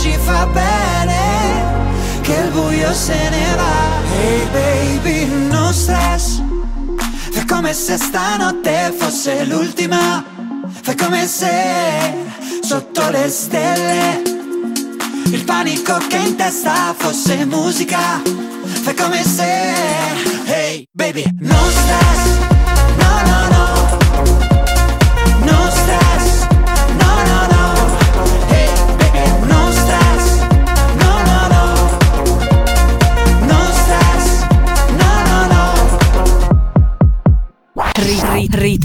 ci 0.00 0.16
fa 0.16 0.46
bene 0.46 1.18
Che 2.22 2.32
il 2.32 2.50
buio 2.50 2.92
se 2.94 3.28
ne 3.28 3.54
va. 3.54 3.98
Hey 4.16 4.46
baby, 4.50 5.26
no 5.50 5.72
stress. 5.72 6.40
Fai 7.30 7.44
come 7.46 7.72
se 7.72 7.96
stanotte 7.98 8.94
fosse 8.96 9.44
l'ultima. 9.44 10.24
Fai 10.82 10.96
come 10.96 11.26
se 11.26 12.14
sotto 12.62 13.10
le 13.10 13.28
stelle 13.28 14.22
il 15.24 15.44
panico 15.44 15.96
che 16.08 16.16
in 16.16 16.36
testa 16.36 16.94
fosse 16.96 17.44
musica. 17.44 18.20
Fai 18.82 18.94
come 18.94 19.22
se 19.22 19.48
Hey 20.46 20.86
baby 20.92 21.24
No 21.40 21.56
stress 21.70 22.29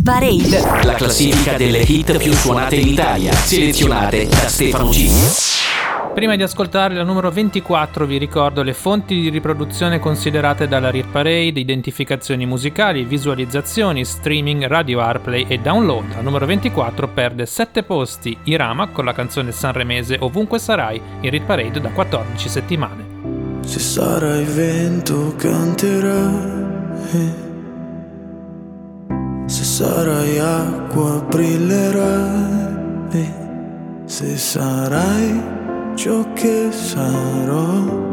Parade. 0.06 0.62
La 0.84 0.94
classifica 0.94 1.58
delle 1.58 1.80
hit 1.80 2.16
più 2.20 2.32
suonate 2.32 2.76
in 2.76 2.90
Italia. 2.90 3.34
Selezionate 3.34 4.28
da 4.28 4.48
Stefano 4.48 4.92
Cilio. 4.92 6.14
Prima 6.14 6.36
di 6.36 6.44
ascoltare 6.44 6.94
la 6.94 7.02
numero 7.02 7.32
24 7.32 8.06
vi 8.06 8.20
ricordo 8.20 8.62
le 8.62 8.76
fonti 8.76 9.20
di 9.20 9.30
riproduzione 9.30 9.98
considerate 9.98 10.68
dalla 10.68 10.92
Rit 10.92 11.08
Parade, 11.08 11.60
identificazioni 11.60 12.46
musicali, 12.46 13.04
visualizzazioni, 13.04 14.06
streaming, 14.06 14.68
radio 14.68 15.02
airplay 15.02 15.46
e 15.48 15.58
download. 15.58 16.14
La 16.14 16.22
numero 16.22 16.46
24 16.46 17.08
perde 17.08 17.48
7 17.48 17.82
posti, 17.82 18.38
Irama 18.44 18.90
con 18.90 19.06
la 19.06 19.14
canzone 19.14 19.52
sanremese 19.52 20.18
Ovunque 20.20 20.60
sarai, 20.60 21.02
in 21.22 21.32
Rit 21.32 21.46
Parade 21.46 21.82
da 21.82 21.90
14 21.90 22.48
settimane. 22.48 23.06
Se 23.62 23.80
sarai 23.80 24.44
vento 24.44 25.34
canterai, 25.36 27.54
se 29.46 29.64
sarai 29.64 30.40
acqua 30.40 31.24
brillerai, 31.30 32.74
se 34.06 34.38
sarai 34.38 35.42
ciò 35.96 36.26
che 36.34 36.70
sarò. 36.72 38.04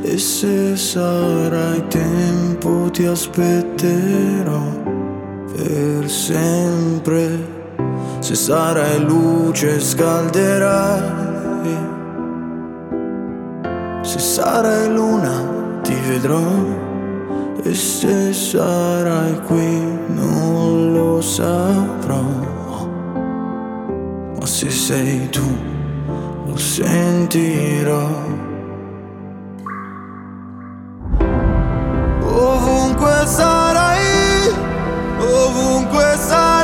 E 0.00 0.16
se 0.16 0.76
sarai 0.76 1.86
tempo 1.88 2.88
ti 2.90 3.04
aspetterò 3.04 4.62
per 5.52 6.08
sempre, 6.08 7.46
se 8.20 8.34
sarai 8.36 9.04
luce 9.04 9.80
scalderai, 9.80 11.02
se 14.02 14.18
sarai 14.18 14.92
luna 14.92 15.80
ti 15.82 15.94
vedrò 16.06 16.87
e 17.64 17.74
se 17.74 18.32
sarai 18.32 19.40
qui 19.46 19.82
non 20.08 20.92
lo 20.92 21.20
saprò. 21.20 22.22
Ma 24.38 24.46
se 24.46 24.70
sei 24.70 25.28
tu 25.30 25.42
lo 26.46 26.56
sentirò. 26.56 28.08
Ovunque 32.22 33.26
sarai, 33.26 34.52
ovunque 35.18 36.16
sarò, 36.16 36.57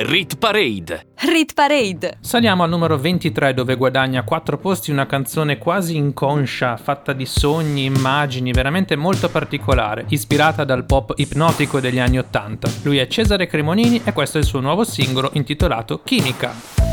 Rit 0.00 0.36
Parade. 0.36 1.08
Rit 1.16 1.54
Parade. 1.54 2.18
Saliamo 2.20 2.62
al 2.62 2.68
numero 2.68 2.96
23 2.96 3.52
dove 3.52 3.74
guadagna 3.74 4.22
4 4.22 4.56
posti 4.56 4.92
una 4.92 5.06
canzone 5.06 5.58
quasi 5.58 5.96
inconscia, 5.96 6.76
fatta 6.76 7.12
di 7.12 7.26
sogni, 7.26 7.86
immagini, 7.86 8.52
veramente 8.52 8.94
molto 8.94 9.28
particolare, 9.28 10.04
ispirata 10.10 10.62
dal 10.62 10.84
pop 10.84 11.14
ipnotico 11.16 11.80
degli 11.80 11.98
anni 11.98 12.18
80. 12.18 12.70
Lui 12.84 12.98
è 12.98 13.08
Cesare 13.08 13.48
Cremonini 13.48 14.02
e 14.04 14.12
questo 14.12 14.38
è 14.38 14.40
il 14.40 14.46
suo 14.46 14.60
nuovo 14.60 14.84
singolo 14.84 15.30
intitolato 15.32 16.00
Chimica. 16.04 16.87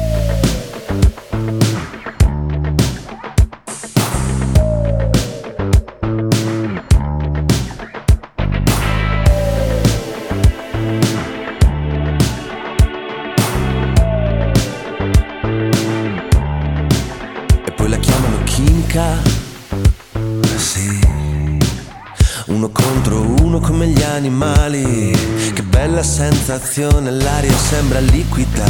Animali. 24.15 25.11
Che 25.53 25.63
bella 25.63 26.03
sensazione, 26.03 27.11
l'aria 27.11 27.55
sembra 27.55 27.99
liquida. 27.99 28.65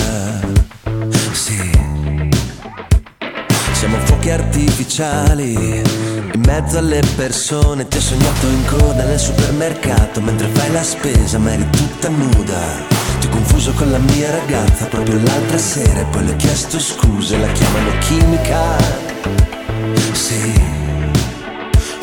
Sì. 1.32 1.72
Siamo 3.74 3.98
fuochi 4.06 4.30
artificiali. 4.30 5.54
In 6.34 6.42
mezzo 6.46 6.80
alle 6.80 7.02
persone 7.16 7.88
ti 7.88 7.98
ho 7.98 8.02
sognato 8.02 8.48
in 8.48 8.66
coda 8.66 9.04
nel 9.04 9.20
supermercato 9.20 10.20
mentre 10.22 10.48
fai 10.48 10.72
la 10.72 10.84
spesa 10.84 11.38
ma 11.38 11.54
eri 11.54 11.70
tutta 11.70 12.10
nuda. 12.10 12.94
Ti 13.20 13.28
ho 13.28 13.30
confuso 13.30 13.72
con 13.74 13.92
la 13.92 14.00
mia 14.00 14.32
ragazza 14.32 14.86
proprio 14.86 15.20
l'altra 15.22 15.58
sera 15.58 16.02
e 16.02 16.06
poi 16.06 16.26
le 16.26 16.32
ho 16.32 16.36
chiesto 16.36 16.80
scuse, 16.80 17.38
la 17.38 17.52
chiamano 17.52 17.92
chimica. 18.00 18.78
Sì, 20.12 20.65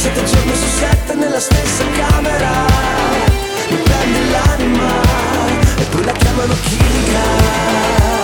Sette 0.00 0.24
giorni 0.24 0.54
su 0.56 0.66
sette 0.66 1.14
nella 1.14 1.38
stessa 1.38 1.84
camera. 1.94 2.48
Mi 3.68 3.76
prende 3.76 4.30
l'anima 4.30 5.02
E 5.76 5.84
poi 5.90 6.04
la 6.06 6.12
chiamano 6.12 6.54
Kinga. 6.62 8.19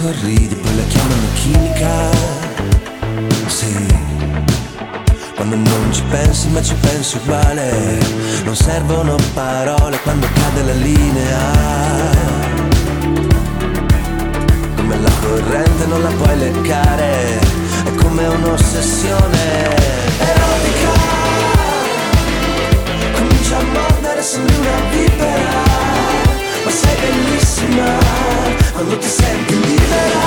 Sorridi, 0.00 0.54
poi 0.54 0.76
la 0.76 0.82
chiamano 0.84 1.26
chimica. 1.34 2.10
Sì. 3.46 3.86
Quando 5.34 5.56
non 5.56 5.92
ci 5.92 6.02
pensi 6.08 6.48
ma 6.48 6.62
ci 6.62 6.74
pensi 6.74 7.16
uguale, 7.16 7.98
non 8.44 8.54
servono 8.54 9.16
parole 9.34 9.98
quando 10.02 10.26
cade 10.32 10.62
la 10.62 10.72
linea. 10.72 11.40
Come 14.76 15.00
la 15.00 15.10
corrente 15.20 15.86
non 15.86 16.02
la 16.02 16.10
puoi 16.10 16.38
leccare, 16.38 17.38
è 17.84 17.94
come 17.96 18.26
un'ossessione 18.26 19.76
erotica. 20.18 20.92
Comincia 23.14 23.56
a 23.56 23.62
mordere, 23.62 24.22
sembri 24.22 24.54
una 24.54 24.90
vipera 24.90 25.62
Ma 26.64 26.70
sei 26.70 26.96
bellissima 27.00 28.67
Quando 28.78 28.96
ti 28.96 29.08
senti 29.08 29.54
libera. 29.60 30.20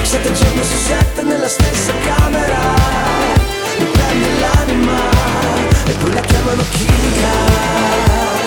Sette 0.00 0.32
giorni 0.32 0.64
su 0.64 0.76
sette 0.78 1.22
nella 1.22 1.46
stessa 1.46 1.92
camera. 2.06 2.56
Mi 3.78 3.84
prende 3.84 4.40
l'anima 4.40 4.96
E 5.84 5.92
poi 5.92 6.14
la 6.14 6.20
chiamano 6.22 6.62
chimica 6.70 8.37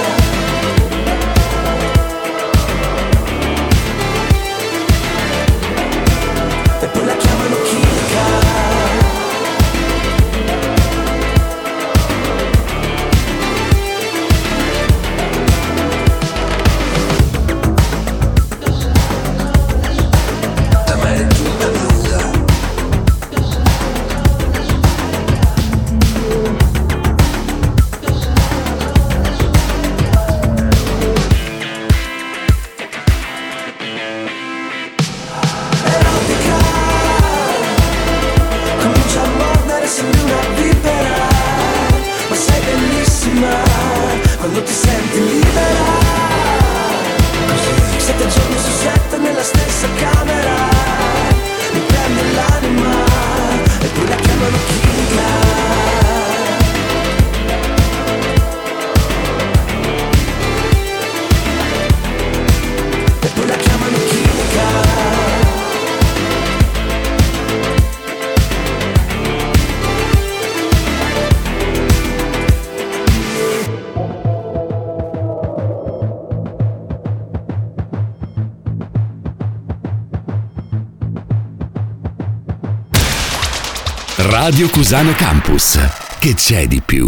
Radio 84.43 84.71
Cusano 84.71 85.12
Campus. 85.12 85.77
Che 86.19 86.34
c'è 86.34 86.65
di 86.65 86.82
più? 86.84 87.06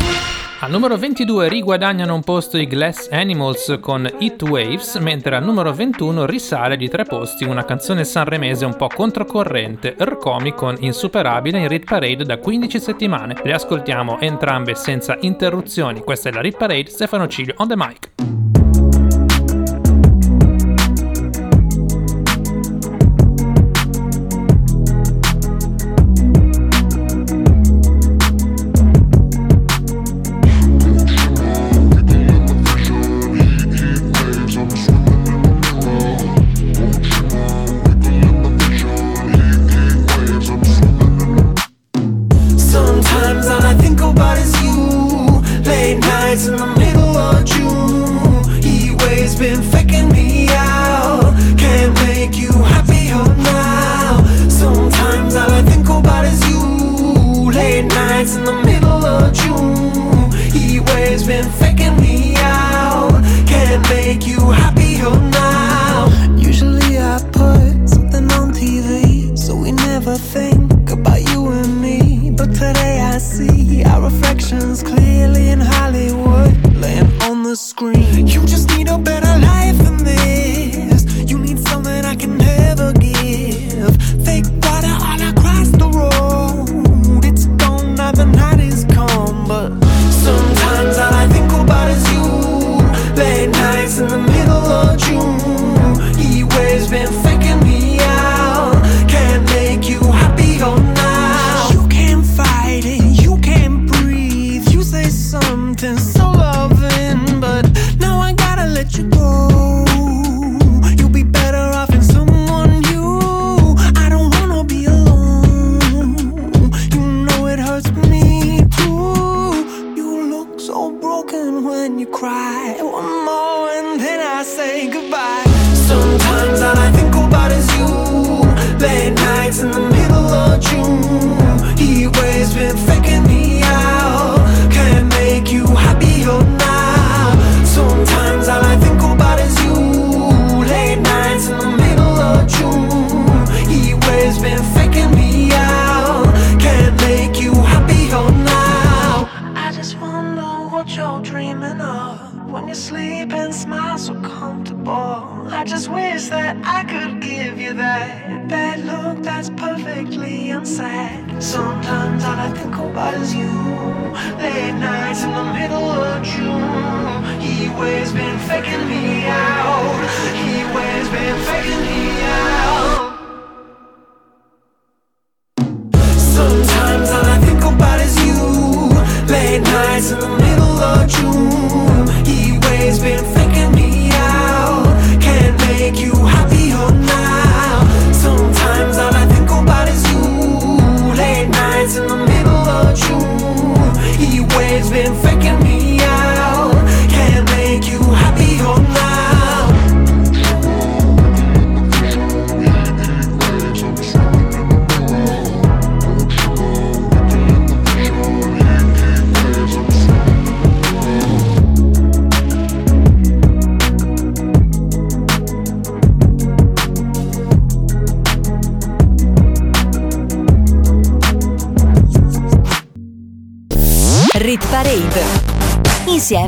Al 0.60 0.70
numero 0.70 0.98
22 0.98 1.50
riguadagnano 1.50 2.14
un 2.14 2.22
posto 2.22 2.60
i 2.60 2.68
Glass 2.68 3.10
Animals 3.10 3.80
con 3.82 4.08
Heat 4.20 4.44
Waves, 4.44 4.98
mentre 4.98 5.36
al 5.36 5.44
numero 5.44 5.74
21 5.74 6.28
risale 6.28 6.78
di 6.78 6.88
tre 6.90 7.06
posti 7.06 7.44
una 7.44 7.66
canzone 7.66 8.04
sanremese 8.04 8.66
un 8.66 8.76
po' 8.76 8.88
controcorrente, 8.88 9.96
Rcomi 10.00 10.54
con 10.54 10.76
Insuperabile 10.78 11.58
in 11.58 11.70
Rit 11.70 11.86
Parade 11.86 12.24
da 12.24 12.38
15 12.38 12.80
settimane. 12.80 13.36
Le 13.42 13.54
ascoltiamo 13.54 14.20
entrambe 14.20 14.76
senza 14.76 15.18
interruzioni. 15.22 16.02
Questa 16.02 16.30
è 16.30 16.32
la 16.32 16.42
Rit 16.42 16.58
Parade, 16.58 16.92
Stefano 16.92 17.28
Ciglio 17.28 17.56
on 17.58 17.68
the 17.68 17.76
mic. 17.76 18.43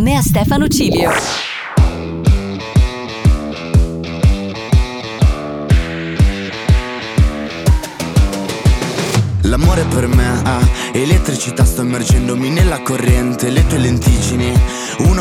Insieme 0.06 0.16
a 0.18 0.22
Stefano 0.22 0.68
Cilio. 0.68 1.10
L'amore 9.42 9.84
per 9.86 10.08
me 10.08 10.42
ha 10.44 10.60
elettricità, 10.94 11.66
sto 11.66 11.82
immergendomi 11.82 12.50
nella 12.50 12.82
corrente, 12.82 13.50
le 13.50 13.66
tue 13.66 13.78
lenticini, 13.80 14.48
uno 14.48 14.60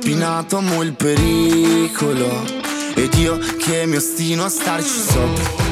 spinato 0.00 0.58
amo 0.58 0.82
il 0.82 0.92
pericolo. 0.92 2.44
Ed 2.94 3.14
io 3.14 3.38
che 3.58 3.84
mi 3.86 3.96
ostino 3.96 4.44
a 4.44 4.48
starci 4.48 5.00
sopra. 5.10 5.66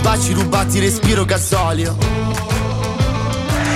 Baci 0.00 0.32
rubati, 0.34 0.78
respiro 0.78 1.24
gasolio 1.24 1.96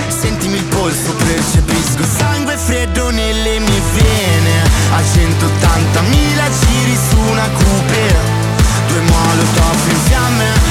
Sentimi 0.07 0.55
il 0.55 0.63
polso, 0.65 1.13
percepisco. 1.13 2.03
Sangue 2.17 2.57
freddo 2.57 3.09
nelle 3.09 3.59
mie 3.59 3.81
vene. 3.95 4.63
A 4.91 5.01
180.000 5.01 6.49
giri 6.59 6.97
su 7.09 7.17
una 7.17 7.47
coupe 7.49 8.39
Due 8.87 9.01
molotov 9.01 9.89
in 9.89 9.99
fiamme 10.05 10.70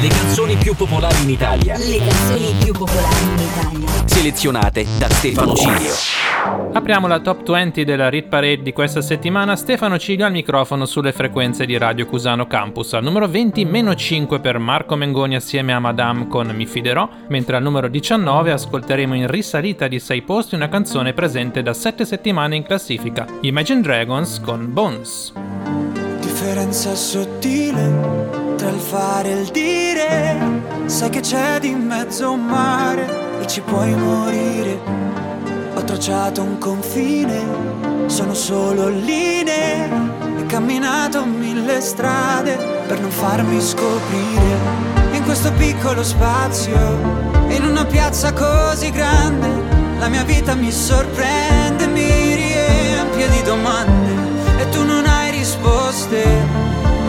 Le 0.00 0.08
canzoni 0.08 0.56
più 0.56 0.74
popolari 0.74 1.22
in 1.22 1.30
Italia. 1.30 1.76
Le 1.76 1.98
canzoni 1.98 2.54
più 2.62 2.72
popolari 2.72 3.22
in 3.22 3.38
Italia. 3.38 4.06
Selezionate 4.06 4.86
da 4.98 5.08
Stefano 5.08 5.54
Cilio. 5.54 5.92
Apriamo 6.72 7.06
la 7.06 7.20
top 7.20 7.48
20 7.48 7.84
della 7.84 8.08
Rit 8.08 8.26
Parade 8.26 8.62
di 8.62 8.72
questa 8.72 9.00
settimana. 9.00 9.54
Stefano 9.54 9.98
Ciglio 9.98 10.26
al 10.26 10.32
microfono 10.32 10.86
sulle 10.86 11.12
frequenze 11.12 11.66
di 11.66 11.78
Radio 11.78 12.06
Cusano 12.06 12.46
Campus. 12.46 12.94
Al 12.94 13.04
numero 13.04 13.28
20 13.28 13.64
meno 13.64 13.94
5 13.94 14.40
per 14.40 14.58
Marco 14.58 14.96
Mengoni 14.96 15.36
assieme 15.36 15.72
a 15.72 15.78
Madame 15.78 16.26
con 16.26 16.48
Mi 16.48 16.66
Fiderò, 16.66 17.08
mentre 17.28 17.56
al 17.56 17.62
numero 17.62 17.88
19 17.88 18.50
ascolteremo 18.50 19.14
in 19.14 19.28
risalita 19.28 19.86
di 19.86 20.00
6 20.00 20.22
posti 20.22 20.54
una 20.56 20.68
canzone 20.68 21.12
presente 21.12 21.62
da 21.62 21.72
7 21.74 22.04
settimane 22.04 22.56
in 22.56 22.64
classifica, 22.64 23.26
Imagine 23.42 23.80
Dragons 23.82 24.40
con 24.40 24.72
Bones. 24.72 25.32
differenza 26.20 26.94
sottile 26.94 28.41
tra 28.62 28.70
il 28.70 28.78
fare 28.78 29.30
e 29.30 29.40
il 29.40 29.48
dire. 29.48 30.38
Sai 30.86 31.10
che 31.10 31.18
c'è 31.18 31.58
di 31.58 31.74
mezzo 31.74 32.30
un 32.30 32.44
mare 32.44 33.40
e 33.40 33.46
ci 33.48 33.60
puoi 33.60 33.92
morire. 33.92 34.78
Ho 35.74 35.82
tracciato 35.82 36.42
un 36.42 36.58
confine, 36.58 38.06
sono 38.06 38.34
solo 38.34 38.88
linee. 38.88 39.88
E 40.38 40.46
camminato 40.46 41.24
mille 41.24 41.80
strade 41.80 42.56
per 42.86 43.00
non 43.00 43.10
farmi 43.10 43.60
scoprire. 43.60 44.90
In 45.12 45.24
questo 45.24 45.52
piccolo 45.52 46.02
spazio 46.02 46.74
In 47.48 47.64
una 47.64 47.84
piazza 47.84 48.32
così 48.32 48.90
grande, 48.90 49.48
la 49.98 50.08
mia 50.08 50.22
vita 50.22 50.54
mi 50.54 50.70
sorprende, 50.70 51.86
mi 51.88 52.34
riempie 52.34 53.28
di 53.28 53.42
domande 53.42 54.10
e 54.58 54.68
tu 54.68 54.84
non 54.84 55.04
hai 55.04 55.32
risposte, 55.32 56.71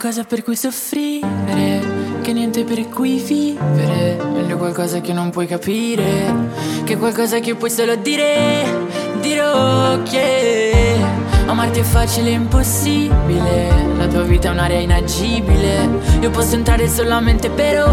Qualcosa 0.00 0.24
per 0.24 0.42
cui 0.42 0.56
soffrire, 0.56 2.18
che 2.22 2.32
niente 2.32 2.64
per 2.64 2.88
cui 2.88 3.18
vivere. 3.18 4.16
Meglio 4.32 4.56
qualcosa 4.56 5.00
che 5.00 5.12
non 5.12 5.30
puoi 5.30 5.46
capire, 5.46 6.32
che 6.84 6.96
qualcosa 6.96 7.38
che 7.38 7.54
puoi 7.54 7.70
solo 7.70 7.96
dire. 7.96 8.64
Dirò 9.20 10.02
che 10.02 10.96
amarti 11.46 11.80
è 11.80 11.82
facile 11.82 12.30
e 12.30 12.32
impossibile. 12.32 13.68
La 13.98 14.06
tua 14.06 14.22
vita 14.22 14.48
è 14.48 14.50
un'area 14.52 14.80
inagibile. 14.80 15.88
Io 16.20 16.30
posso 16.30 16.54
entrare 16.54 16.88
solamente 16.88 17.50
però. 17.50 17.92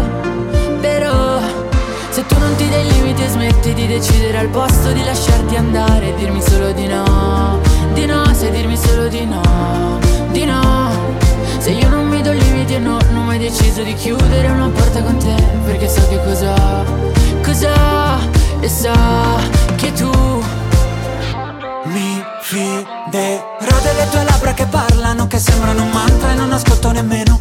Se 2.18 2.26
tu 2.26 2.36
non 2.40 2.52
ti 2.56 2.68
dai 2.68 2.84
limiti 2.84 3.22
e 3.22 3.28
smetti 3.28 3.72
di 3.74 3.86
decidere 3.86 4.38
al 4.38 4.48
posto 4.48 4.90
di 4.90 5.04
lasciarti 5.04 5.54
andare, 5.54 6.12
dirmi 6.16 6.42
solo 6.42 6.72
di 6.72 6.88
no, 6.88 7.60
di 7.92 8.06
no, 8.06 8.34
sai 8.34 8.50
dirmi 8.50 8.76
solo 8.76 9.06
di 9.06 9.24
no, 9.24 10.00
di 10.32 10.44
no. 10.44 10.90
Se 11.58 11.70
io 11.70 11.88
non 11.88 12.08
mi 12.08 12.20
do 12.20 12.32
limiti 12.32 12.74
e 12.74 12.78
no, 12.80 12.98
non 13.12 13.18
ho 13.18 13.22
mai 13.22 13.38
deciso 13.38 13.84
di 13.84 13.94
chiudere 13.94 14.48
una 14.48 14.68
porta 14.68 15.00
con 15.00 15.16
te, 15.18 15.32
perché 15.64 15.88
so 15.88 16.08
che 16.08 16.20
cosa, 16.24 16.84
cosa, 17.40 18.18
e 18.58 18.68
so 18.68 18.92
che 19.76 19.92
tu 19.92 20.10
Mi 21.84 22.20
fiderò 22.40 23.78
delle 23.80 24.08
tue 24.10 24.24
labbra 24.24 24.54
che 24.54 24.66
parlano, 24.66 25.28
che 25.28 25.38
sembrano 25.38 25.84
un 25.84 25.90
mantra 25.90 26.32
e 26.32 26.34
non 26.34 26.50
ascolto 26.50 26.90
nemmeno. 26.90 27.38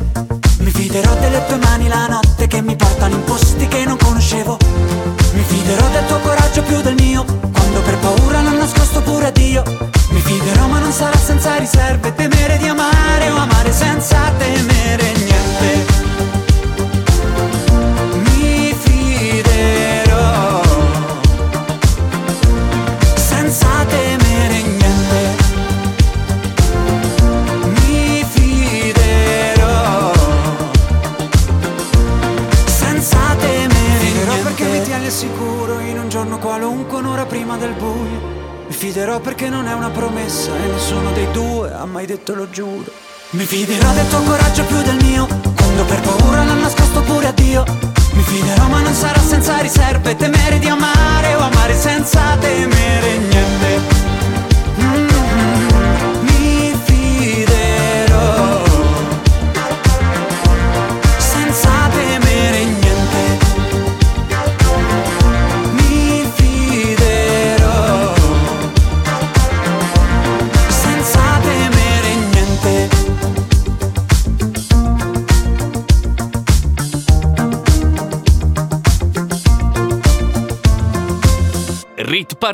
Mi 0.68 0.74
fiderò 0.74 1.15
delle 1.15 1.45
tue 1.45 1.55
mani 1.59 1.88
la 1.88 2.07
notte 2.07 2.45
che 2.47 2.61
mi 2.61 2.76
portano 2.76 3.15
in 3.15 3.24
posti 3.24 3.70
che 3.70 3.86
non 3.86 3.95
conoscevo. 3.95 4.57
Mi 5.32 5.41
fiderò 5.41 5.88
del 5.88 6.05
tuo 6.07 6.20
coraggio 6.20 6.61
più 6.63 6.82
del 6.82 6.95
mio, 6.95 7.24
quando 7.53 7.80
per 7.84 7.97
paura 7.99 8.41
l'ho 8.41 8.51
nascosto 8.51 9.01
pure 9.01 9.28
a 9.28 9.32
Dio. 9.32 9.63
Mi 10.09 10.20
fiderò 10.20 10.68
ma 10.68 10.80
non 10.80 10.91
sarà 10.91 11.15
senza 11.15 11.55
riserve, 11.55 12.13
temere 12.13 12.57
di 12.57 12.68
amare 12.68 13.07
detto 42.28 42.36
lo 42.36 42.49
giuro. 42.49 42.91
Mi 43.32 43.45
fiderò 43.45 43.93
del 43.93 44.07
tuo 44.09 44.21
coraggio 44.21 44.65
più 44.65 44.82
del 44.82 45.03
mio 45.03 45.47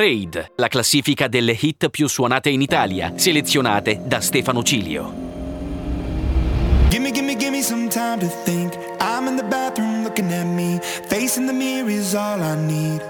Parade, 0.04 0.52
la 0.58 0.68
classifica 0.68 1.30
delle 1.30 1.58
hit 1.58 1.88
più 1.88 2.10
suonate 2.10 2.50
in 2.50 2.60
Italia, 2.60 3.14
selezionate 3.16 4.02
da 4.06 4.20
Stefano 4.20 4.62
Cilio. 4.62 5.14
Gimme, 6.90 7.12
gimme, 7.12 7.38
gimme 7.38 7.62
some 7.62 7.88
time 7.88 8.20
to 8.20 8.28
think. 8.44 8.74
I'm 9.00 9.30
in 9.30 9.38
the 9.38 9.46
bathroom 9.46 10.04
looking 10.04 10.30
at 10.34 10.46
me. 10.46 10.78
Facing 11.08 11.46
the 11.46 11.54
mirror 11.54 11.90
is 11.90 12.14
all 12.16 12.42
I 12.42 12.54
need. 12.58 13.02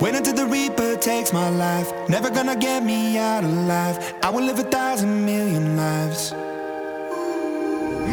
Wait 0.00 0.14
until 0.14 0.32
the 0.32 0.46
Reaper 0.46 0.96
takes 0.96 1.32
my 1.32 1.50
life. 1.50 1.92
Never 2.08 2.30
gonna 2.30 2.56
get 2.56 2.82
me 2.82 3.18
out 3.18 3.44
alive. 3.44 3.98
I 4.22 4.30
will 4.30 4.46
live 4.46 4.58
a 4.58 4.70
thousand 4.70 5.26
million 5.26 5.76
lives. 5.76 6.32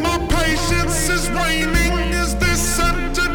My 0.02 0.18
patience 0.28 1.08
is 1.08 1.26
waning. 1.30 2.12
Is 2.12 2.34
this 2.36 2.78
entertaining? 2.78 3.29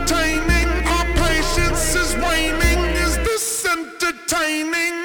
blaming 4.64 5.05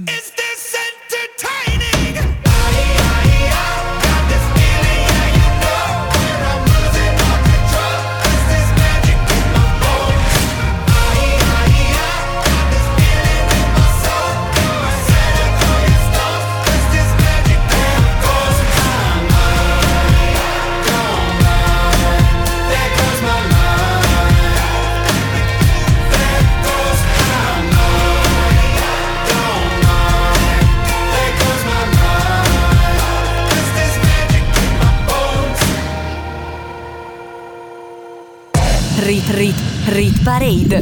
Rit, 39.91 40.23
Parade. 40.23 40.81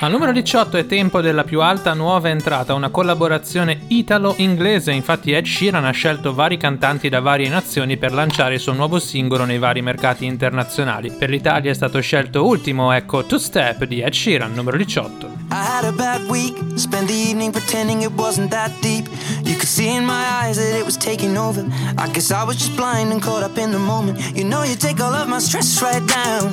Al 0.00 0.10
numero 0.10 0.30
18 0.30 0.76
è 0.76 0.84
tempo 0.84 1.22
della 1.22 1.42
più 1.42 1.62
alta 1.62 1.94
nuova 1.94 2.28
entrata, 2.28 2.74
una 2.74 2.90
collaborazione 2.90 3.84
italo-inglese. 3.86 4.92
Infatti 4.92 5.32
Ed 5.32 5.46
Sheeran 5.46 5.86
ha 5.86 5.90
scelto 5.90 6.34
vari 6.34 6.58
cantanti 6.58 7.08
da 7.08 7.20
varie 7.20 7.48
nazioni 7.48 7.96
per 7.96 8.12
lanciare 8.12 8.54
il 8.54 8.60
suo 8.60 8.74
nuovo 8.74 8.98
singolo 8.98 9.46
nei 9.46 9.56
vari 9.56 9.80
mercati 9.80 10.26
internazionali. 10.26 11.10
Per 11.10 11.30
l'Italia 11.30 11.70
è 11.70 11.74
stato 11.74 11.98
scelto 12.00 12.44
ultimo, 12.44 12.92
ecco, 12.92 13.24
Two 13.24 13.38
Step 13.38 13.84
di 13.84 14.00
Ed 14.00 14.12
Sheeran, 14.12 14.52
numero 14.52 14.76
18. 14.76 15.26
I 15.50 15.54
had 15.54 15.84
a 15.84 15.92
bad 15.92 16.28
week, 16.28 16.54
spent 16.74 17.06
the 17.06 17.14
evening 17.14 17.52
pretending 17.52 18.02
it 18.02 18.12
wasn't 18.16 18.50
that 18.50 18.70
deep. 18.82 19.08
You 19.44 19.54
could 19.54 19.68
see 19.68 19.88
in 19.88 20.04
my 20.04 20.24
eyes 20.42 20.56
that 20.56 20.78
it 20.78 20.84
was 20.84 20.98
taking 20.98 21.38
over. 21.38 21.64
I 21.96 22.06
guess 22.10 22.30
I 22.30 22.44
was 22.44 22.56
just 22.56 22.76
blind 22.76 23.12
and 23.12 23.22
caught 23.22 23.42
up 23.42 23.56
in 23.56 23.70
the 23.70 23.78
moment. 23.78 24.18
You 24.36 24.44
know, 24.44 24.62
you 24.62 24.76
take 24.76 25.00
all 25.00 25.14
of 25.14 25.26
my 25.26 25.40
stress 25.40 25.80
right 25.80 26.06
down. 26.06 26.52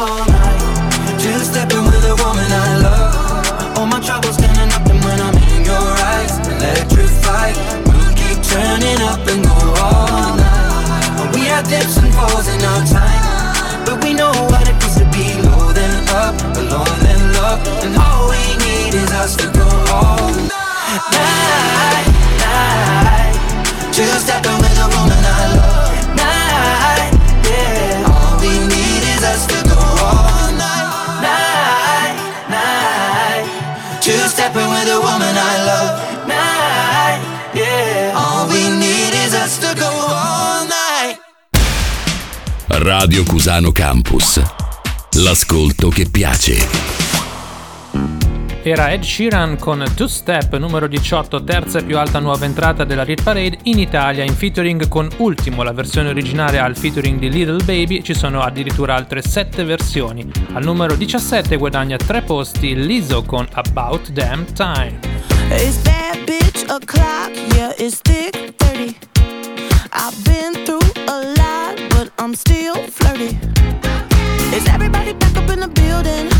all 0.00 0.24
night, 0.24 1.20
stepping 1.44 1.84
with 1.84 2.00
woman 2.16 2.48
I 2.48 2.68
love. 2.80 3.76
All 3.76 3.86
my 3.86 4.00
troubles 4.00 4.36
standing 4.40 4.72
up, 4.72 4.84
and 4.88 5.00
when 5.04 5.20
I'm 5.20 5.36
in 5.36 5.64
your 5.64 5.88
eyes, 6.12 6.32
electrified. 6.48 7.54
We'll 7.84 8.14
keep 8.16 8.40
turning 8.40 9.00
up 9.04 9.20
and 9.28 9.44
go 9.44 9.56
all 9.84 10.36
night. 10.40 11.36
We 11.36 11.52
dips 11.68 12.00
and 12.00 12.08
falls 12.16 12.48
in 12.48 12.60
our 12.64 12.84
time, 12.88 13.84
but 13.84 14.02
we 14.02 14.14
know 14.14 14.32
what 14.48 14.64
it 14.68 14.76
to 14.96 15.04
be 15.12 15.36
up, 16.16 16.36
alone 16.56 17.00
love, 17.36 17.60
and 17.84 17.92
all 18.00 18.32
we 18.32 18.42
need 18.64 18.94
is 18.96 19.10
us 19.20 19.36
to 19.36 19.46
go 19.52 19.68
all 19.92 20.32
night, 20.48 22.08
night. 22.40 23.36
Stepping 24.24 24.58
with 24.64 24.76
a 24.80 24.88
woman 24.96 25.22
I 25.24 25.54
love, 25.54 25.59
Two 34.00 34.16
stepping 34.28 34.66
with 34.70 34.88
a 34.88 34.98
woman 34.98 35.34
I 35.36 35.64
love, 35.66 36.26
night, 36.26 37.20
yeah. 37.54 38.14
All 38.16 38.48
we 38.48 38.68
need 38.70 39.12
is 39.26 39.34
us 39.34 39.58
to 39.58 39.74
go 39.74 39.86
all 39.88 40.64
night. 40.64 41.18
Radio 42.82 43.22
Cusano 43.24 43.72
Campus. 43.72 44.40
L'ascolto 45.16 45.90
che 45.90 46.06
piace. 46.10 46.66
Era 48.62 48.92
Ed 48.92 49.02
Sheeran 49.02 49.56
con 49.56 49.82
Two 49.94 50.06
Step, 50.06 50.54
numero 50.58 50.86
18, 50.86 51.42
terza 51.44 51.78
e 51.78 51.82
più 51.82 51.96
alta 51.96 52.18
nuova 52.18 52.44
entrata 52.44 52.84
della 52.84 53.04
Rit 53.04 53.22
Parade 53.22 53.58
in 53.62 53.78
Italia, 53.78 54.22
in 54.22 54.34
featuring 54.34 54.86
con 54.86 55.08
Ultimo, 55.16 55.62
la 55.62 55.72
versione 55.72 56.10
originale 56.10 56.58
al 56.58 56.76
featuring 56.76 57.18
di 57.18 57.30
Little 57.30 57.64
Baby, 57.64 58.02
ci 58.02 58.12
sono 58.12 58.42
addirittura 58.42 58.94
altre 58.94 59.22
7 59.22 59.64
versioni. 59.64 60.30
Al 60.52 60.62
numero 60.62 60.94
17 60.94 61.56
guadagna 61.56 61.96
3 61.96 62.20
posti 62.20 62.74
Lizzo 62.74 63.22
con 63.22 63.48
About 63.52 64.10
Damn 64.10 64.44
Time. 64.52 64.98
It's 65.48 65.78
bad 65.78 66.18
bitch 66.26 66.64
o'clock, 66.68 67.30
yeah, 67.54 67.72
it's 67.78 68.00
thick 68.02 68.54
30. 68.56 68.94
I've 69.92 70.22
been 70.22 70.52
through 70.64 70.92
a 71.06 71.32
lot, 71.34 71.80
but 71.94 72.12
I'm 72.18 72.34
still 72.34 72.74
flirty. 72.90 73.38
Is 74.54 74.66
everybody 74.68 75.14
back 75.14 75.34
up 75.38 75.48
in 75.48 75.60
the 75.60 75.68
building? 75.68 76.39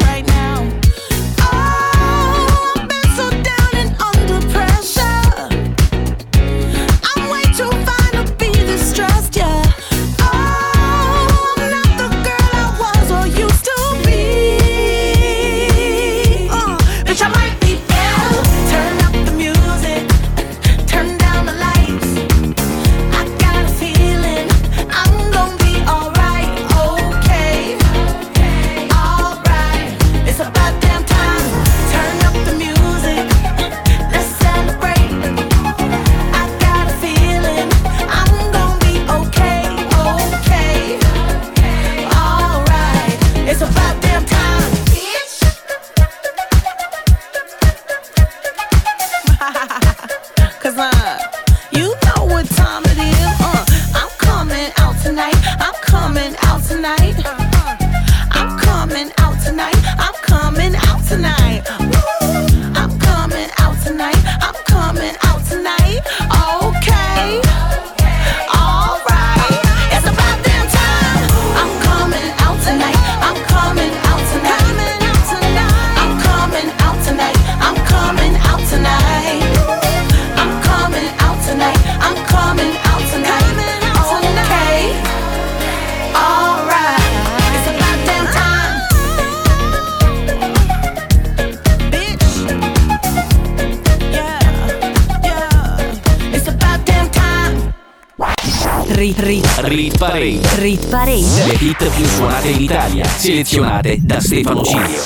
Parade. 100.01 100.41
rit 100.55 100.87
parade. 100.89 101.45
Le 101.45 101.53
hit 101.59 101.87
più 101.95 102.05
suonate 102.05 102.47
in 102.47 102.61
Italia, 102.61 103.05
selezionate 103.05 103.99
da 104.01 104.19
Stefano 104.19 104.63
Cilio. 104.63 104.99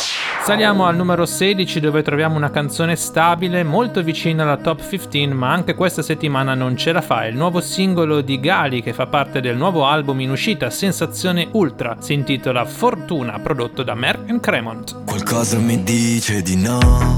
Saliamo 0.45 0.85
al 0.85 0.95
numero 0.95 1.25
16 1.25 1.81
dove 1.81 2.01
troviamo 2.01 2.37
una 2.37 2.49
canzone 2.49 2.95
stabile, 2.95 3.65
molto 3.65 4.01
vicina 4.01 4.43
alla 4.43 4.55
top 4.55 4.87
15, 4.87 5.27
ma 5.33 5.51
anche 5.51 5.75
questa 5.75 6.01
settimana 6.01 6.53
non 6.53 6.77
ce 6.77 6.93
la 6.93 7.01
fa. 7.01 7.25
È 7.25 7.27
il 7.27 7.35
nuovo 7.35 7.59
singolo 7.59 8.21
di 8.21 8.39
Gali 8.39 8.81
che 8.81 8.93
fa 8.93 9.07
parte 9.07 9.41
del 9.41 9.57
nuovo 9.57 9.85
album 9.85 10.21
in 10.21 10.31
uscita, 10.31 10.69
Sensazione 10.69 11.49
Ultra. 11.51 11.97
Si 11.99 12.13
intitola 12.13 12.63
Fortuna, 12.63 13.37
prodotto 13.39 13.83
da 13.83 13.95
Merck 13.95 14.39
Cremont. 14.39 15.03
Qualcosa 15.03 15.57
mi 15.57 15.83
dice 15.83 16.41
di 16.41 16.55
no. 16.55 17.17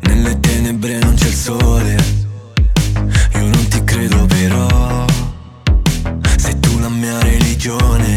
Nelle 0.00 0.40
tenebre 0.40 0.98
non 0.98 1.12
c'è 1.12 1.26
il 1.26 1.34
sole. 1.34 1.96
Io 3.34 3.40
non 3.40 3.68
ti 3.68 3.84
credo 3.84 4.24
però. 4.24 5.03
Mia 7.04 7.20
religione. 7.20 8.16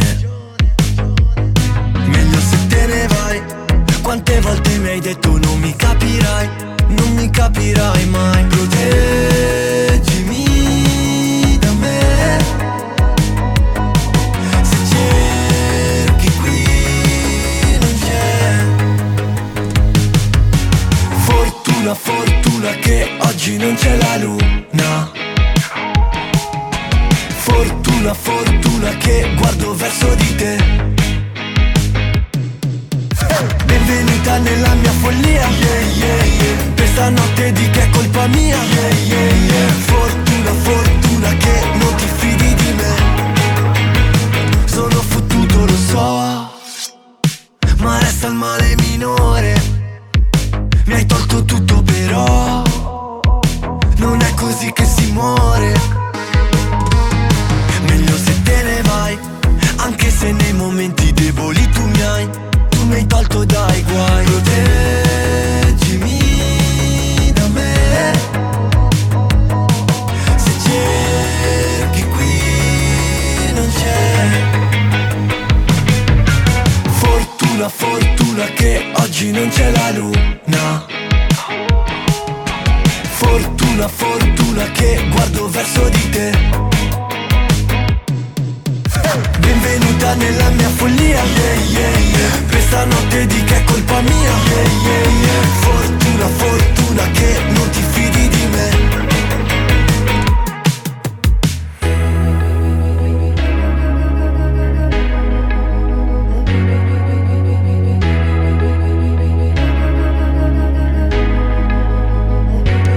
Meglio 2.05 2.39
se 2.39 2.67
te 2.67 2.85
ne 2.85 3.05
vai. 3.07 3.43
Quante 4.01 4.39
volte 4.39 4.77
mi 4.77 4.88
hai 4.88 5.01
detto 5.01 5.38
non 5.38 5.59
mi 5.59 5.75
capirai. 5.75 6.49
Non 6.88 7.13
mi 7.15 7.29
capirai 7.29 8.05
mai. 8.05 8.45
Proteggimi 8.45 10.38
da 11.59 11.71
me. 11.73 12.38
Se 14.61 14.77
cerchi 14.93 16.31
qui 16.39 16.63
non 17.81 17.93
c'è. 18.05 18.63
Fortuna, 21.25 21.93
fortuna 21.93 22.69
che 22.79 23.17
oggi 23.19 23.57
non 23.57 23.75
c'è 23.75 23.97
la 23.97 24.15
luna. 24.15 25.11
Fortuna, 27.39 27.86
fortuna 28.13 28.89
che 28.97 29.33
guardo 29.35 29.75
verso 29.75 30.13
di 30.15 30.35
te. 30.35 30.55
Benvenuta 33.65 34.37
nella 34.37 34.73
mia 34.75 34.91
follia. 34.91 35.47
Yeah, 35.47 35.81
yeah, 35.95 36.23
yeah. 36.23 36.73
Questa 36.75 37.09
notte 37.09 37.51
di 37.51 37.69
che 37.69 37.81
è 37.83 37.89
colpa 37.89 38.27
mia. 38.27 38.57
Yeah, 38.63 38.89
yeah, 38.89 39.33
yeah. 39.49 39.69
Fortuna, 39.91 40.51
fortuna 40.51 41.37
che 41.37 41.61
non 41.79 41.95
ti 41.95 42.07
fidi 42.17 42.53
di 42.53 42.73
me. 42.73 42.95
Sono 44.65 45.01
fottuto, 45.01 45.65
lo 45.65 45.75
so. 45.75 46.51
Ma 47.77 47.99
resta 47.99 48.27
il 48.27 48.33
male 48.33 48.75
minore. 48.77 49.55
Mi 50.85 50.93
hai 50.93 51.05
tolto 51.05 51.43
tutto 51.43 51.81
però 51.81 52.63
Non 53.97 54.21
è 54.21 54.33
così 54.35 54.71
che 54.71 54.85
si 54.85 55.11
muore 55.11 55.96
se 60.18 60.32
nei 60.32 60.53
momenti 60.53 61.13
deboli 61.13 61.70
tu 61.70 61.86
mi 61.86 62.01
hai 62.01 62.28
Tu 62.70 62.86
mi 62.86 62.95
hai 62.95 63.05
tolto 63.05 63.45
dai 63.45 63.84
guai. 63.84 64.26
Proteggimi 64.26 66.20
da 67.34 67.47
me. 67.49 67.74
Se 70.36 70.51
cerchi 70.65 72.03
qui 72.03 72.41
non 73.53 73.70
c'è. 73.80 74.30
Fortuna, 76.89 77.70
fortuna 77.70 78.45
che 78.55 78.91
oggi 78.93 79.32
non 79.32 79.49
c'è 79.49 79.70
la 79.72 79.91
luna. 79.91 80.86
Fortuna, 83.09 83.88
fortuna 83.88 84.72
che 84.72 85.07
guardo 85.11 85.47
verso 85.49 85.89
di 85.89 86.09
te 86.09 86.76
Benvenuta 89.18 90.13
nella 90.13 90.49
mia 90.51 90.70
follia 90.70 91.24
yeah, 91.24 91.53
yeah, 91.70 91.97
yeah. 91.97 92.45
Questa 92.49 92.86
notte 92.86 93.26
di 93.26 93.43
che 93.43 93.55
è 93.55 93.63
colpa 93.63 93.99
mia 94.01 94.13
yeah, 94.13 94.61
yeah, 94.86 95.09
yeah. 95.09 95.41
Fortuna, 95.61 96.28
fortuna 96.28 97.11
che 97.11 97.39
non 97.49 97.70
ti 97.72 97.82
fidi 97.82 98.28
di 98.28 98.47
me 98.51 98.86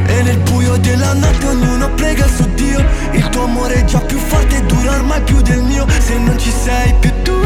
E 0.07 0.23
nel 0.23 0.39
buio 0.41 0.77
della 0.77 1.14
notte 1.14 1.47
ognuno 1.47 1.89
prega 1.95 2.27
su 2.27 2.47
Dio 2.55 2.85
Il 3.12 3.27
tuo 3.31 3.45
amore 3.45 3.75
è 3.77 3.85
già 3.85 4.01
forte 4.31 4.57
e 4.57 4.62
dura 4.62 4.93
ormai 4.93 5.20
più 5.22 5.41
del 5.43 5.62
mio. 5.62 5.85
Se 5.99 6.18
non 6.18 6.39
ci 6.39 6.51
sei 6.64 6.95
più 7.01 7.11
tu 7.22 7.39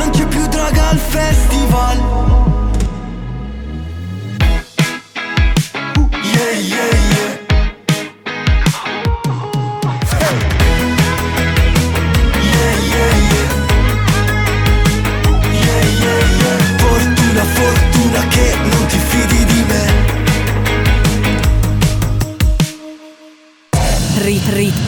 Non 0.00 0.08
c'è 0.10 0.26
più 0.26 0.46
draga 0.48 0.88
al 0.90 0.98
festival. 0.98 1.96
Uh, 5.96 6.08
Yeah, 6.34 6.52
yeah, 6.72 6.94
yeah. 7.12 7.36
Fortuna, 16.78 17.44
fortuna 17.44 18.26
che 18.28 18.54
non 18.70 18.86
ti 18.86 18.97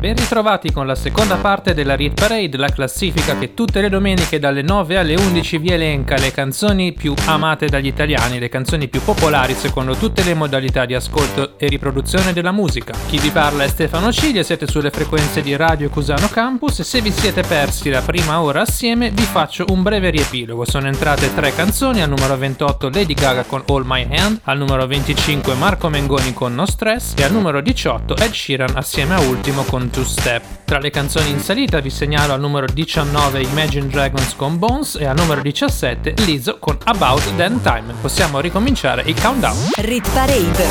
Ben 0.00 0.14
ritrovati 0.14 0.70
con 0.70 0.86
la 0.86 0.94
seconda 0.94 1.34
parte 1.38 1.74
della 1.74 1.96
Rit 1.96 2.14
Parade, 2.14 2.56
la 2.56 2.68
classifica 2.68 3.36
che 3.36 3.52
tutte 3.52 3.80
le 3.80 3.88
domeniche 3.88 4.38
dalle 4.38 4.62
9 4.62 4.96
alle 4.96 5.16
11 5.16 5.58
vi 5.58 5.70
elenca 5.70 6.16
le 6.16 6.30
canzoni 6.30 6.92
più 6.92 7.14
amate 7.24 7.66
dagli 7.66 7.88
italiani, 7.88 8.38
le 8.38 8.48
canzoni 8.48 8.86
più 8.86 9.02
popolari 9.02 9.54
secondo 9.54 9.96
tutte 9.96 10.22
le 10.22 10.34
modalità 10.34 10.84
di 10.84 10.94
ascolto 10.94 11.58
e 11.58 11.66
riproduzione 11.66 12.32
della 12.32 12.52
musica. 12.52 12.94
Chi 13.08 13.18
vi 13.18 13.30
parla 13.30 13.64
è 13.64 13.68
Stefano 13.68 14.12
Ciglia, 14.12 14.44
siete 14.44 14.68
sulle 14.68 14.90
frequenze 14.90 15.42
di 15.42 15.56
Radio 15.56 15.88
Cusano 15.88 16.28
Campus 16.28 16.78
e 16.78 16.84
se 16.84 17.00
vi 17.00 17.10
siete 17.10 17.42
persi 17.42 17.90
la 17.90 18.00
prima 18.00 18.40
ora 18.40 18.60
assieme 18.60 19.10
vi 19.10 19.24
faccio 19.24 19.64
un 19.70 19.82
breve 19.82 20.10
riepilogo. 20.10 20.64
Sono 20.64 20.86
entrate 20.86 21.34
tre 21.34 21.52
canzoni, 21.52 22.02
al 22.02 22.08
numero 22.08 22.36
28 22.36 22.88
Lady 22.90 23.14
Gaga 23.14 23.42
con 23.42 23.64
All 23.66 23.82
My 23.84 24.06
Hand, 24.16 24.42
al 24.44 24.58
numero 24.58 24.86
25 24.86 25.54
Marco 25.54 25.88
Mengoni 25.88 26.32
con 26.32 26.54
No 26.54 26.66
Stress 26.66 27.14
e 27.16 27.24
al 27.24 27.32
numero 27.32 27.60
18 27.60 28.14
Ed 28.14 28.30
Sheeran 28.30 28.76
assieme 28.76 29.14
a 29.14 29.20
Ultimo 29.22 29.64
con 29.64 29.86
Two 29.90 30.04
Step. 30.04 30.42
Tra 30.64 30.78
le 30.78 30.90
canzoni 30.90 31.30
in 31.30 31.40
salita 31.40 31.80
vi 31.80 31.90
segnalo 31.90 32.32
al 32.32 32.40
numero 32.40 32.66
19 32.66 33.40
Imagine 33.42 33.86
Dragons 33.88 34.34
con 34.36 34.58
Bones 34.58 34.96
e 34.96 35.06
al 35.06 35.16
numero 35.16 35.40
17 35.40 36.14
Lizzo 36.24 36.58
con 36.58 36.76
About 36.84 37.36
Then 37.36 37.60
Time. 37.62 37.94
Possiamo 38.00 38.40
ricominciare 38.40 39.02
il 39.06 39.20
countdown. 39.20 39.56
Rit 39.76 40.08
parade. 40.12 40.66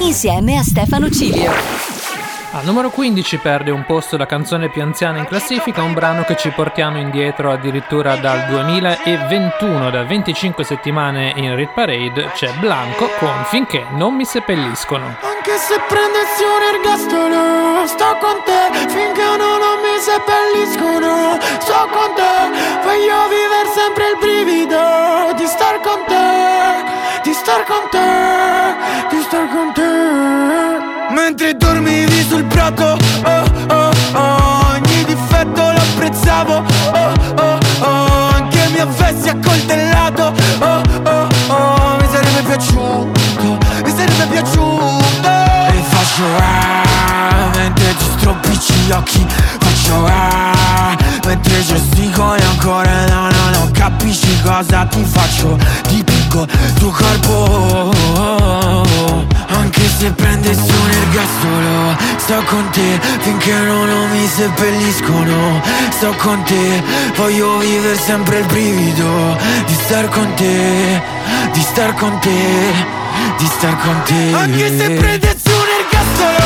Insieme 0.00 0.56
a 0.56 0.62
Stefano 0.62 1.10
Cilio. 1.10 1.97
Al 2.50 2.64
numero 2.64 2.88
15 2.88 3.38
perde 3.38 3.70
un 3.70 3.84
posto 3.84 4.16
la 4.16 4.24
canzone 4.24 4.70
più 4.70 4.82
anziana 4.82 5.18
in 5.18 5.26
classifica, 5.26 5.82
un 5.82 5.92
brano 5.92 6.24
che 6.24 6.34
ci 6.36 6.48
portiamo 6.50 6.98
indietro 6.98 7.52
addirittura 7.52 8.16
dal 8.16 8.46
2021, 8.46 9.90
da 9.90 10.02
25 10.02 10.64
settimane 10.64 11.34
in 11.36 11.54
Rit 11.54 11.72
Parade, 11.74 12.30
c'è 12.34 12.50
Blanco 12.58 13.10
con 13.18 13.44
Finché 13.44 13.84
non 13.90 14.14
mi 14.14 14.24
seppelliscono. 14.24 15.16
Anche 15.48 15.56
se 15.58 15.78
prendessi 15.88 16.42
un 16.42 16.62
ergastolo 16.74 17.86
Sto 17.86 18.16
con 18.20 18.42
te 18.44 18.88
finché 18.88 19.24
no, 19.36 19.56
non 19.56 19.80
mi 19.80 19.98
seppelliscono 19.98 21.38
Sto 21.58 21.88
con 21.90 22.12
te 22.14 22.82
Voglio 22.82 23.28
vivere 23.28 23.68
sempre 23.74 24.10
il 24.10 24.18
brivido 24.18 25.32
Di 25.36 25.46
star 25.46 25.80
con 25.80 26.04
te 26.06 27.22
Di 27.22 27.32
star 27.32 27.64
con 27.64 27.88
te 27.90 29.16
Di 29.16 29.17
Mentre 31.28 31.54
dormivi 31.58 32.24
sul 32.26 32.42
prato 32.44 32.96
Oh 33.24 33.44
oh 33.68 33.90
oh 34.14 34.72
Ogni 34.72 35.04
difetto 35.04 35.60
lo 35.60 35.78
apprezzavo. 35.78 36.64
Oh 36.94 37.58
oh 37.80 38.46
mi 38.72 38.78
avessi 38.78 39.28
accoltellato. 39.28 40.32
Oh 40.60 40.82
oh 41.04 41.28
oh 41.48 41.96
Mi 42.00 42.06
sarebbe 42.10 42.42
piaciuto 42.46 43.58
Mi 43.84 43.90
sarebbe 43.90 44.26
piaciuto. 44.30 45.04
E 45.22 45.82
faccio 45.90 46.77
ti 47.98 48.04
stropicci 48.16 48.72
gli 48.86 48.90
occhi 48.92 49.26
Faccio 49.58 50.06
ah 50.06 50.96
Mentre 51.24 51.64
gestico 51.64 52.34
e 52.34 52.42
ancora 52.42 53.06
no 53.06 53.28
no 53.30 53.50
no 53.50 53.70
Capisci 53.72 54.40
cosa 54.42 54.86
ti 54.86 55.04
faccio? 55.04 55.58
Dipingo 55.88 56.46
tuo 56.78 56.90
corpo 56.90 57.92
Anche 59.48 59.88
se 59.98 60.10
prendessi 60.12 60.70
un 60.70 60.90
ergastolo 60.90 61.96
Sto 62.16 62.42
con 62.46 62.68
te 62.70 63.00
finché 63.20 63.52
no, 63.52 63.84
non 63.84 64.10
mi 64.10 64.26
seppelliscono 64.26 65.60
Sto 65.90 66.14
con 66.18 66.42
te 66.44 66.82
Voglio 67.16 67.58
vivere 67.58 67.96
sempre 67.96 68.38
il 68.38 68.46
brivido 68.46 69.36
Di 69.66 69.74
star 69.74 70.08
con 70.08 70.34
te 70.34 71.02
Di 71.52 71.60
star 71.60 71.94
con 71.94 72.18
te 72.20 72.96
Di 73.38 73.46
star 73.46 73.76
con 73.78 74.02
te. 74.04 74.32
Anche 74.34 74.76
se 74.76 74.90
prendessi 74.90 75.48
un 75.48 75.66
ergastolo 75.80 76.37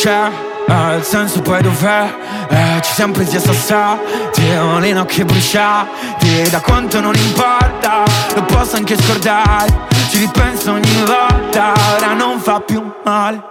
c'è 0.00 0.30
eh, 0.66 0.96
Il 0.96 1.04
senso 1.04 1.42
poi 1.42 1.60
dov'è? 1.60 2.10
Eh, 2.48 2.80
ci 2.82 2.92
siamo 2.94 3.12
presi 3.12 3.36
a 3.36 3.40
sassate 3.40 4.58
Ho 4.58 4.78
le 4.78 4.92
nocche 4.94 5.24
bruciate 5.26 6.48
Da 6.48 6.60
quanto 6.60 7.00
non 7.00 7.14
importa 7.14 8.04
Lo 8.34 8.42
posso 8.44 8.76
anche 8.76 8.96
scordare 8.96 9.86
Ci 10.08 10.18
ripenso 10.18 10.72
ogni 10.72 11.04
volta 11.04 11.74
Ora 11.96 12.14
non 12.14 12.40
fa 12.40 12.60
più 12.60 12.82
male 13.04 13.42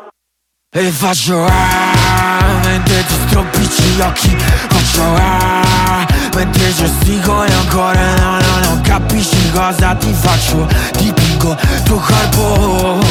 E 0.75 0.81
faccio 0.89 1.45
ah 1.45 2.59
Mentre 2.63 3.05
ti 3.05 3.13
stropicci 3.27 3.83
gli 3.83 4.01
occhi 4.01 4.35
Faccio 4.69 5.03
ah 5.03 6.07
Mentre 6.33 6.73
gestico 6.73 7.43
e 7.43 7.53
ancora 7.53 8.15
no 8.15 8.39
no 8.39 8.59
no 8.63 8.81
Capisci 8.81 9.51
cosa 9.51 9.93
ti 9.93 10.11
faccio 10.13 10.67
Dipingo 10.97 11.55
tuo 11.83 11.97
corpo 11.97 13.05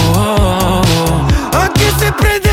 Anche 1.53 1.93
se 1.99 2.13
prendessi 2.13 2.48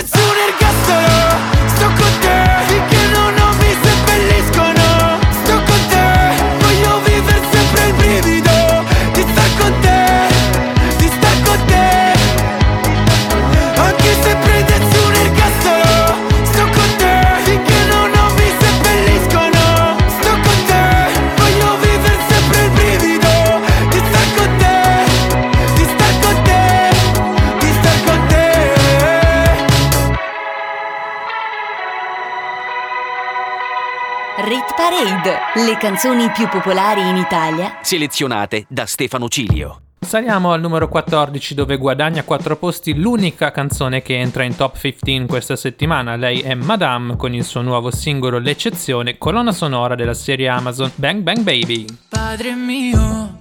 Parade, 34.88 35.66
le 35.66 35.78
canzoni 35.78 36.30
più 36.30 36.48
popolari 36.48 37.02
in 37.10 37.16
Italia 37.16 37.80
Selezionate 37.82 38.68
da 38.70 38.86
Stefano 38.86 39.28
Cilio. 39.28 39.82
Saliamo 40.00 40.52
al 40.52 40.62
numero 40.62 40.88
14 40.88 41.56
dove 41.56 41.78
guadagna 41.78 42.22
4 42.22 42.56
posti 42.56 42.94
l'unica 42.94 43.50
canzone 43.50 44.04
che 44.04 44.16
entra 44.16 44.44
in 44.44 44.56
top 44.56 44.80
15 44.80 45.26
questa 45.26 45.56
settimana. 45.56 46.16
Lei 46.16 46.42
è 46.42 46.54
Madame 46.54 47.16
con 47.16 47.34
il 47.34 47.44
suo 47.44 47.62
nuovo 47.62 47.90
singolo 47.90 48.38
L'eccezione, 48.38 49.18
colonna 49.18 49.54
sonora 49.54 49.96
della 49.96 50.14
serie 50.14 50.50
Amazon 50.50 50.92
Bang 50.94 51.24
Bang 51.24 51.40
Baby. 51.40 51.88
Padre 52.08 52.54
mio, 52.54 53.40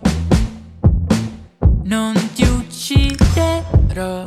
non 1.82 2.14
ti 2.32 2.44
ucciderò. 2.44 4.22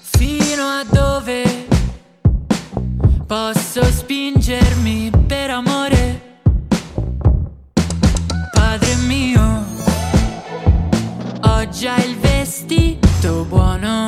Fino 0.00 0.62
a 0.64 0.84
dove 0.90 1.71
posso 3.32 3.82
spingermi 3.82 5.10
per 5.26 5.48
amore? 5.48 6.40
Padre 8.52 8.94
mio, 9.06 9.64
ho 11.40 11.68
già 11.70 11.96
il 11.96 12.18
vestito 12.18 13.46
buono. 13.48 14.06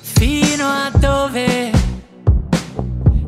Fino 0.00 0.66
a 0.66 0.90
dove 0.92 1.70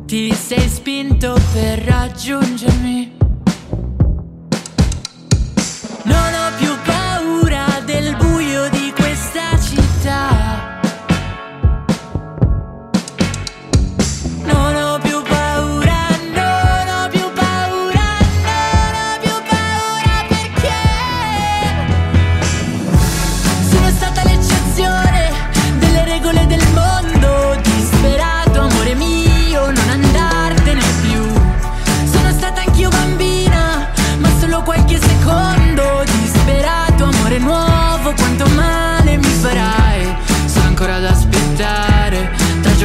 ti 0.05 0.33
sei 0.33 0.67
spinto 0.67 1.39
per 1.53 1.79
raggiungermi? 1.79 3.15
Non 6.03 6.33
ho 6.33 6.42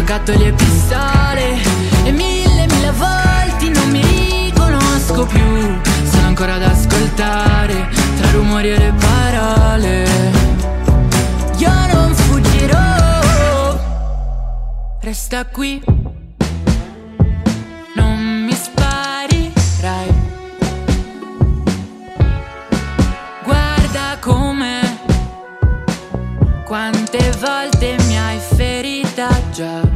giocattoli 0.08 0.46
e 0.46 0.52
pistole. 0.54 1.58
E 2.04 2.12
mille, 2.12 2.66
mille 2.66 2.92
volte 2.92 3.68
non 3.68 3.90
mi 3.90 4.00
riconosco 4.46 5.26
più. 5.26 5.80
Sono 6.10 6.26
ancora 6.28 6.54
ad 6.54 6.62
ascoltare 6.62 7.88
tra 8.16 8.30
rumori 8.30 8.70
e 8.70 8.78
le 8.78 8.94
parole. 8.98 10.08
Io 11.58 11.70
non 11.92 12.14
fuggirò. 12.14 13.78
Resta 15.00 15.44
qui. 15.44 15.82
Non 17.94 18.18
mi 18.46 18.54
sparirai. 18.54 20.14
Guarda 23.44 24.16
come 24.20 25.00
quante 26.64 27.30
volte 27.38 27.96
mi 28.06 28.18
hai 28.18 28.38
ferita 28.38 29.28
già. 29.52 29.87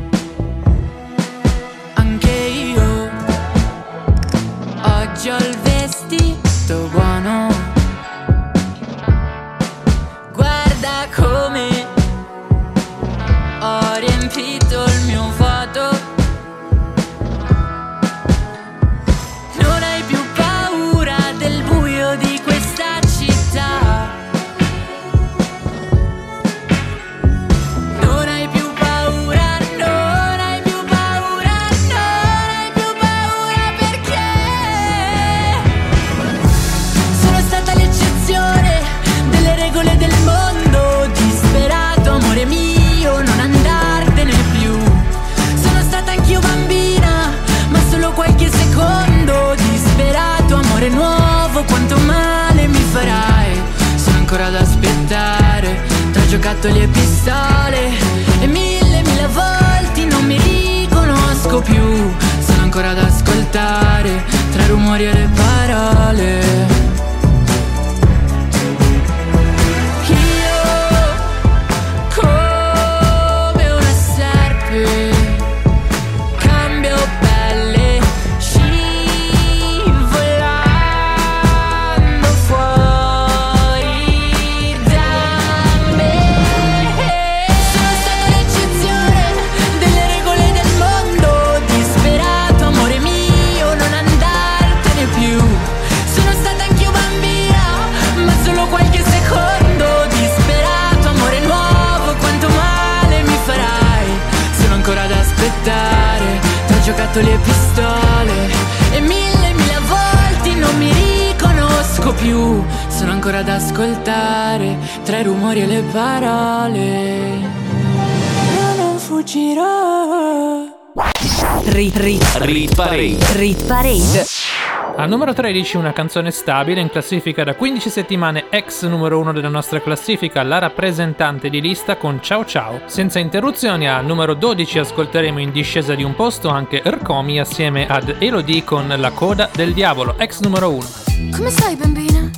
13 125.52 125.76
una 125.76 125.92
canzone 125.92 126.30
stabile 126.30 126.80
in 126.80 126.88
classifica 126.88 127.44
da 127.44 127.54
15 127.54 127.90
settimane 127.90 128.46
ex 128.48 128.86
numero 128.86 129.18
1 129.18 129.34
della 129.34 129.50
nostra 129.50 129.82
classifica, 129.82 130.42
la 130.42 130.58
rappresentante 130.58 131.50
di 131.50 131.60
lista 131.60 131.98
con 131.98 132.22
Ciao 132.22 132.46
Ciao. 132.46 132.80
Senza 132.86 133.18
interruzioni 133.18 133.86
al 133.86 134.06
numero 134.06 134.32
12 134.32 134.78
ascolteremo 134.78 135.38
in 135.38 135.52
discesa 135.52 135.94
di 135.94 136.04
un 136.04 136.14
posto 136.14 136.48
anche 136.48 136.80
Ercomi 136.82 137.38
assieme 137.38 137.86
ad 137.86 138.16
Elodie 138.18 138.64
con 138.64 138.94
La 138.96 139.10
coda 139.10 139.50
del 139.54 139.74
diavolo, 139.74 140.16
ex 140.16 140.40
numero 140.40 140.70
1. 140.70 140.88
Come 141.36 141.50
stai 141.50 141.76
bambina? 141.76 142.30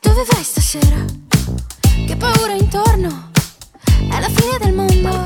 Dove 0.00 0.24
vai 0.30 0.44
stasera? 0.44 1.04
Che 2.06 2.16
paura 2.16 2.52
intorno? 2.52 3.32
È 3.84 4.20
la 4.20 4.28
fine 4.28 4.58
del 4.60 4.74
mondo. 4.74 5.24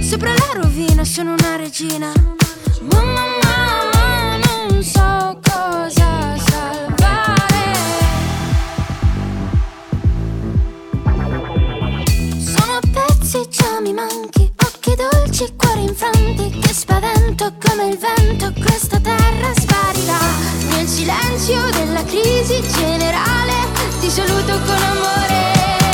Sopra 0.00 0.32
la 0.32 0.60
rovina 0.60 1.04
sono 1.04 1.34
una 1.34 1.54
regina. 1.54 2.10
Mamma 2.90 3.22
mamma 3.40 3.87
non 4.78 4.84
so 4.84 5.40
cosa 5.42 6.36
salvare. 6.36 7.74
Sono 12.38 12.78
pezzi, 12.92 13.48
già 13.48 13.80
mi 13.80 13.92
manchi, 13.92 14.48
occhi 14.56 14.94
dolci, 14.94 15.52
cuori 15.56 15.82
infranti, 15.82 16.60
che 16.60 16.72
spavento 16.72 17.52
come 17.66 17.88
il 17.88 17.98
vento, 17.98 18.52
questa 18.60 19.00
terra 19.00 19.52
sparirà. 19.52 20.20
Nel 20.70 20.86
silenzio 20.86 21.60
della 21.70 22.04
crisi 22.04 22.62
generale, 22.76 23.54
ti 23.98 24.08
saluto 24.08 24.60
con 24.64 24.80
amore. 24.80 25.87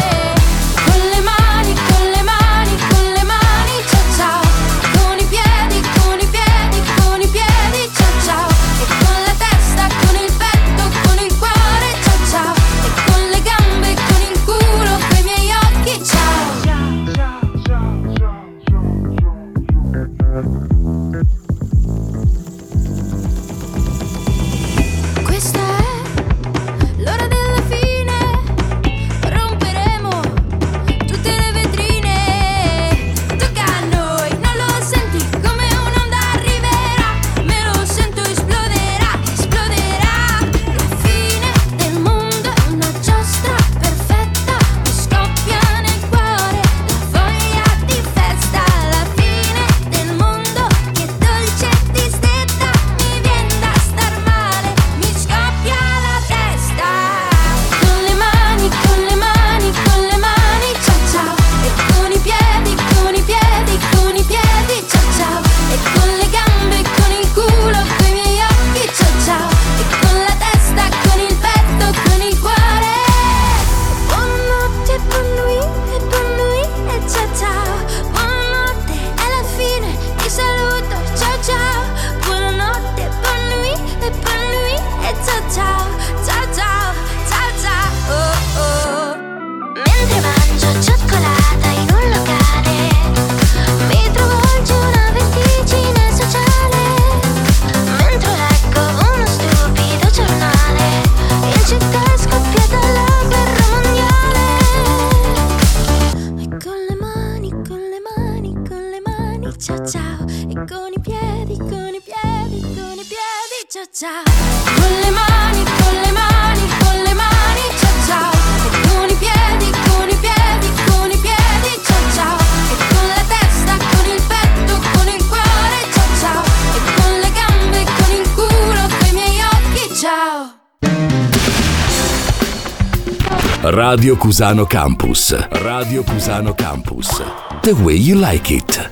Radio 133.95 134.17
Cusano 134.17 134.65
Campus. 134.67 135.47
Radio 135.51 136.03
Cusano 136.03 136.53
Campus. 136.53 137.23
The 137.61 137.71
way 137.75 137.95
you 137.95 138.19
like 138.19 138.53
it. 138.53 138.91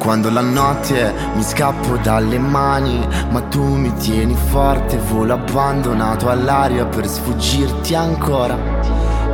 Quando 0.00 0.30
la 0.30 0.40
notte 0.40 1.14
mi 1.36 1.42
scappo 1.44 1.98
dalle 1.98 2.40
mani, 2.40 3.06
ma 3.30 3.40
tu 3.42 3.62
mi 3.62 3.94
tieni 3.94 4.34
forte, 4.34 4.98
volo 4.98 5.34
abbandonato 5.34 6.28
all'aria 6.28 6.84
per 6.84 7.06
sfuggirti 7.06 7.94
ancora. 7.94 8.58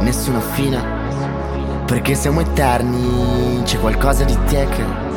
Nessuna 0.00 0.40
fine, 0.40 0.84
perché 1.86 2.14
siamo 2.14 2.40
eterni, 2.40 3.62
c'è 3.64 3.80
qualcosa 3.80 4.24
di 4.24 4.36
te 4.48 4.66
che 4.66 5.08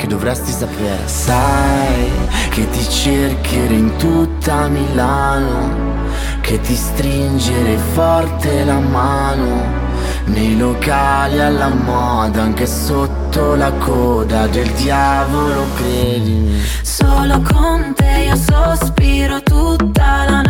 che 0.00 0.06
dovresti 0.06 0.50
sapere. 0.50 1.06
Sai 1.06 2.10
che 2.48 2.68
ti 2.70 2.88
cercherò 2.88 3.74
in 3.74 3.96
tutta 3.98 4.66
Milano, 4.68 6.08
che 6.40 6.58
ti 6.60 6.74
stringere 6.74 7.76
forte 7.92 8.64
la 8.64 8.78
mano. 8.78 9.88
Nei 10.24 10.56
locali 10.56 11.40
alla 11.40 11.68
moda, 11.68 12.40
anche 12.40 12.66
sotto 12.66 13.54
la 13.56 13.72
coda 13.72 14.46
del 14.46 14.70
diavolo, 14.70 15.66
credimi. 15.74 16.62
Solo 16.82 17.42
con 17.42 17.92
te 17.94 18.24
io 18.26 18.36
sospiro 18.36 19.42
tutta 19.42 20.24
la 20.24 20.36
notte. 20.36 20.49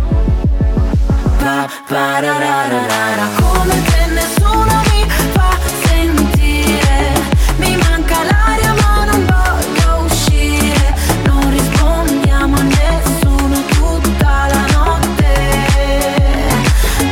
Pappararara, 1.51 3.27
Come 3.41 3.81
te 3.83 4.05
nessuno 4.13 4.81
mi 4.89 5.05
fa 5.33 5.57
sentire. 5.85 7.11
Mi 7.57 7.75
manca 7.75 8.23
l'aria 8.23 8.73
ma 8.73 9.03
non 9.03 9.25
voglio 9.25 10.05
uscire. 10.05 10.95
Non 11.25 11.49
rispondiamo 11.49 12.55
a 12.55 12.61
nessuno 12.61 13.65
tutta 13.65 14.47
la 14.47 14.65
notte. 14.77 15.33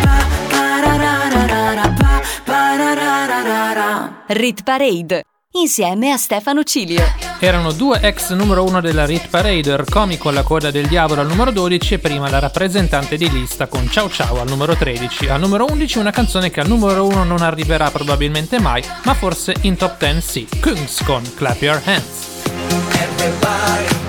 Pa, 0.04 0.26
parararara, 0.48 1.94
pa, 1.98 2.22
parararara. 2.46 4.24
Rit 4.28 4.64
Parade 4.64 5.26
insieme 5.54 6.12
a 6.12 6.18
Stefano 6.18 6.64
Cilio. 6.64 7.04
Erano 7.40 7.72
due 7.72 8.00
ex 8.02 8.34
numero 8.34 8.64
uno 8.64 8.82
della 8.82 9.06
Rit 9.06 9.30
Parade, 9.30 9.72
Ercomi 9.72 10.18
con 10.18 10.34
la 10.34 10.44
coda 10.44 10.70
del 10.70 10.88
diavolo 10.88 11.22
al 11.22 11.28
numero 11.28 11.52
12 11.52 11.96
e 11.96 12.00
prima 12.00 12.30
la 12.30 12.40
rappresentante 12.40 13.18
di 13.18 13.30
lista 13.32 13.68
con 13.68 13.90
Ciao 13.90 14.10
Ciao 14.10 14.40
al 14.42 14.48
numero 14.48 14.76
13. 14.76 15.28
Al 15.28 15.40
numero 15.40 15.66
11 15.66 15.98
una 15.98 16.12
canzone 16.12 16.52
che 16.52 16.60
al 16.60 16.68
numero 16.68 17.06
1 17.08 17.24
non 17.24 17.42
arriverà 17.42 17.90
probabilmente 17.90 18.60
mai, 18.60 18.84
ma 19.06 19.14
forse 19.14 19.56
in 19.62 19.76
top 19.76 19.98
10 19.98 20.22
sì. 20.22 20.48
Kungs 20.62 21.04
con 21.04 21.24
Clap 21.36 21.62
Your 21.62 21.82
Hands. 21.84 22.28
Everybody, 22.94 24.09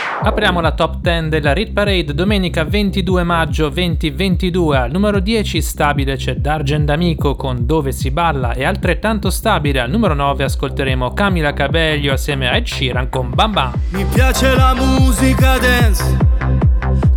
Apriamo 0.23 0.61
la 0.61 0.73
top 0.73 0.97
10 1.01 1.29
della 1.29 1.51
Rit 1.51 1.73
Parade 1.73 2.13
domenica 2.13 2.63
22 2.63 3.23
maggio 3.23 3.69
2022. 3.69 4.77
Al 4.77 4.91
numero 4.91 5.19
10 5.19 5.59
stabile 5.63 6.15
c'è 6.15 6.35
D'Argent 6.35 6.87
Amico 6.91 7.35
con 7.35 7.65
Dove 7.65 7.91
si 7.91 8.11
balla 8.11 8.53
e 8.53 8.63
altrettanto 8.63 9.31
stabile 9.31 9.79
al 9.79 9.89
numero 9.89 10.13
9 10.13 10.43
ascolteremo 10.43 11.11
Camila 11.13 11.53
Cabello 11.53 12.13
assieme 12.13 12.47
a 12.47 12.55
Ed 12.55 12.67
Sheeran 12.67 13.09
con 13.09 13.31
Bam 13.33 13.51
Bam. 13.51 13.73
Mi 13.89 14.05
piace 14.05 14.55
la 14.55 14.75
musica 14.75 15.57
dance, 15.57 16.17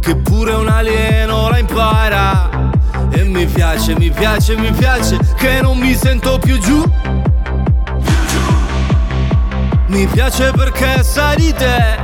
che 0.01 0.16
pure 0.16 0.52
un 0.52 0.68
alieno 0.68 1.51
la 1.51 1.59
impara. 1.59 2.48
E 3.10 3.22
mi 3.22 3.44
piace, 3.44 3.94
mi 3.98 4.10
piace, 4.10 4.56
mi 4.56 4.72
piace, 4.72 5.18
che 5.36 5.60
non 5.60 5.76
mi 5.76 5.93
sento 5.93 6.39
più 6.39 6.59
giù. 6.59 6.82
Mi 9.89 10.06
piace 10.06 10.51
perché 10.52 11.02
sai 11.02 11.36
di 11.36 11.52
te, 11.52 12.03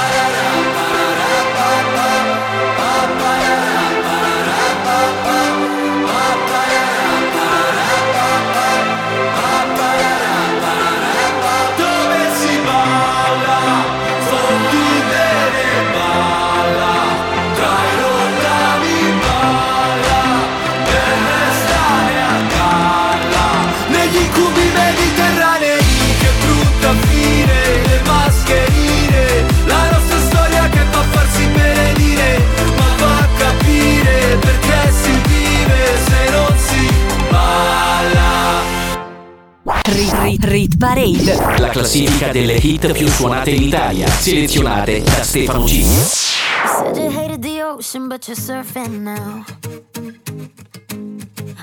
Rit 39.91 40.13
Rit 40.13 40.45
Rit 40.45 40.77
Parade. 40.77 41.57
La 41.57 41.67
classifica 41.67 42.31
delle 42.31 42.53
hit 42.53 42.91
più 42.93 43.07
suonate 43.09 43.51
in 43.51 43.63
Italia. 43.63 44.07
Selezionate 44.07 45.01
da 45.01 45.21
Stefano. 45.21 45.65
You 45.65 45.83
said 45.83 46.95
you 46.95 47.09
hated 47.09 47.41
the 47.41 47.61
ocean, 47.61 48.07
but 48.07 48.25
you're 48.25 48.39
surfing 48.39 49.01
now. 49.01 49.43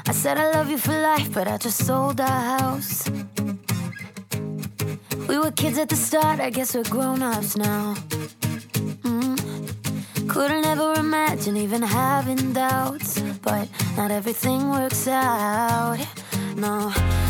I 0.07 0.13
said 0.13 0.37
I 0.37 0.51
love 0.53 0.69
you 0.71 0.77
for 0.77 0.93
life, 0.93 1.31
but 1.33 1.47
I 1.47 1.57
just 1.57 1.85
sold 1.85 2.21
our 2.21 2.59
house. 2.59 3.11
We 5.27 5.39
were 5.39 5.53
kids 5.53 5.79
at 5.79 5.89
the 5.89 5.97
start, 5.97 6.39
I 6.39 6.51
guess 6.51 6.75
we're 6.75 6.89
grown 6.91 7.23
ups 7.23 7.57
now. 7.57 7.95
Mm. 9.05 9.39
Couldn't 10.29 10.67
ever 10.67 10.95
imagine 10.99 11.57
even 11.57 11.83
having 11.83 12.53
doubts, 12.53 13.21
but 13.41 13.69
not 13.97 14.11
everything 14.11 14.69
works 14.69 15.09
out. 15.09 15.99
No, 16.57 16.93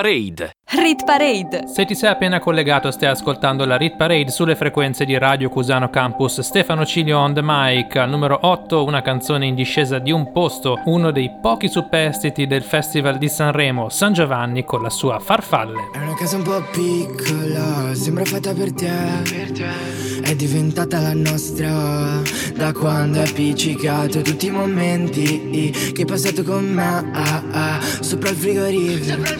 Parade. 0.00 0.52
Rit 0.72 1.04
Parade. 1.04 1.64
Se 1.66 1.84
ti 1.84 1.94
sei 1.94 2.08
appena 2.08 2.38
collegato 2.38 2.90
stai 2.90 3.10
ascoltando 3.10 3.66
la 3.66 3.76
Rit 3.76 3.96
Parade 3.96 4.30
sulle 4.30 4.56
frequenze 4.56 5.04
di 5.04 5.18
Radio 5.18 5.50
Cusano 5.50 5.90
Campus 5.90 6.40
Stefano 6.40 6.86
Cilio 6.86 7.18
on 7.18 7.34
the 7.34 7.42
mic 7.42 7.96
al 7.96 8.08
numero 8.08 8.38
8 8.40 8.82
una 8.82 9.02
canzone 9.02 9.44
in 9.44 9.54
discesa 9.54 9.98
di 9.98 10.10
un 10.10 10.32
posto 10.32 10.80
uno 10.86 11.10
dei 11.10 11.30
pochi 11.42 11.68
superstiti 11.68 12.46
del 12.46 12.62
Festival 12.62 13.18
di 13.18 13.28
Sanremo 13.28 13.90
San 13.90 14.14
Giovanni 14.14 14.64
con 14.64 14.80
la 14.80 14.88
sua 14.88 15.18
Farfalle 15.18 15.90
È 15.92 15.98
una 15.98 16.14
casa 16.14 16.36
un 16.36 16.44
po' 16.44 16.62
piccola, 16.70 17.92
sembra 17.94 18.24
fatta 18.24 18.54
per 18.54 18.72
te. 18.72 20.22
È 20.22 20.34
diventata 20.34 21.00
la 21.00 21.14
nostra 21.14 22.22
da 22.54 22.72
quando 22.72 23.18
hai 23.18 23.28
appiccicato 23.28 24.22
tutti 24.22 24.46
i 24.46 24.50
momenti 24.50 25.70
che 25.92 26.00
hai 26.00 26.06
passato 26.06 26.42
con 26.42 26.64
me. 26.64 27.10
ah, 27.12 27.42
ah, 27.50 27.80
sopra 28.00 28.30
il 28.30 28.36
frigorifero. 28.36 29.39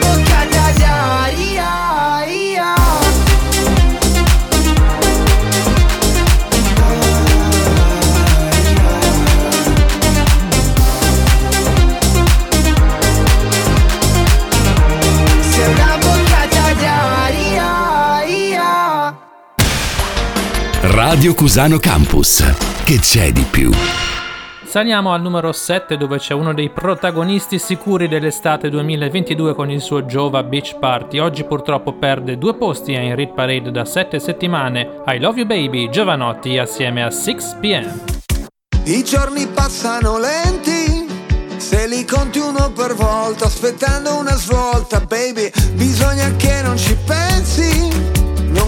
Radio 21.13 21.33
Cusano 21.33 21.77
Campus. 21.77 22.41
Che 22.85 22.97
c'è 22.99 23.33
di 23.33 23.43
più? 23.43 23.69
Saliamo 24.63 25.11
al 25.11 25.21
numero 25.21 25.51
7 25.51 25.97
dove 25.97 26.19
c'è 26.19 26.33
uno 26.33 26.53
dei 26.53 26.69
protagonisti 26.69 27.59
sicuri 27.59 28.07
dell'estate 28.07 28.69
2022 28.69 29.53
con 29.53 29.69
il 29.69 29.81
suo 29.81 30.03
Jova 30.03 30.41
Beach 30.41 30.79
Party. 30.79 31.19
Oggi 31.19 31.43
purtroppo 31.43 31.95
perde 31.95 32.37
due 32.37 32.55
posti 32.55 32.93
in 32.93 33.13
Rit 33.13 33.33
Parade 33.33 33.71
da 33.71 33.83
7 33.83 34.21
settimane. 34.21 35.01
I 35.05 35.19
Love 35.19 35.39
You 35.39 35.45
Baby, 35.45 35.89
Giovanotti 35.89 36.57
assieme 36.57 37.03
a 37.03 37.09
6pm. 37.09 37.89
I 38.85 39.03
giorni 39.03 39.47
passano 39.47 40.17
lenti, 40.17 41.07
se 41.57 41.87
li 41.87 42.05
conti 42.05 42.39
uno 42.39 42.71
per 42.71 42.95
volta, 42.95 43.47
aspettando 43.47 44.15
una 44.15 44.35
svolta, 44.37 45.01
baby, 45.01 45.51
bisogna 45.73 46.33
che 46.37 46.61
non 46.61 46.77
ci 46.77 46.95
pensi, 47.05 47.89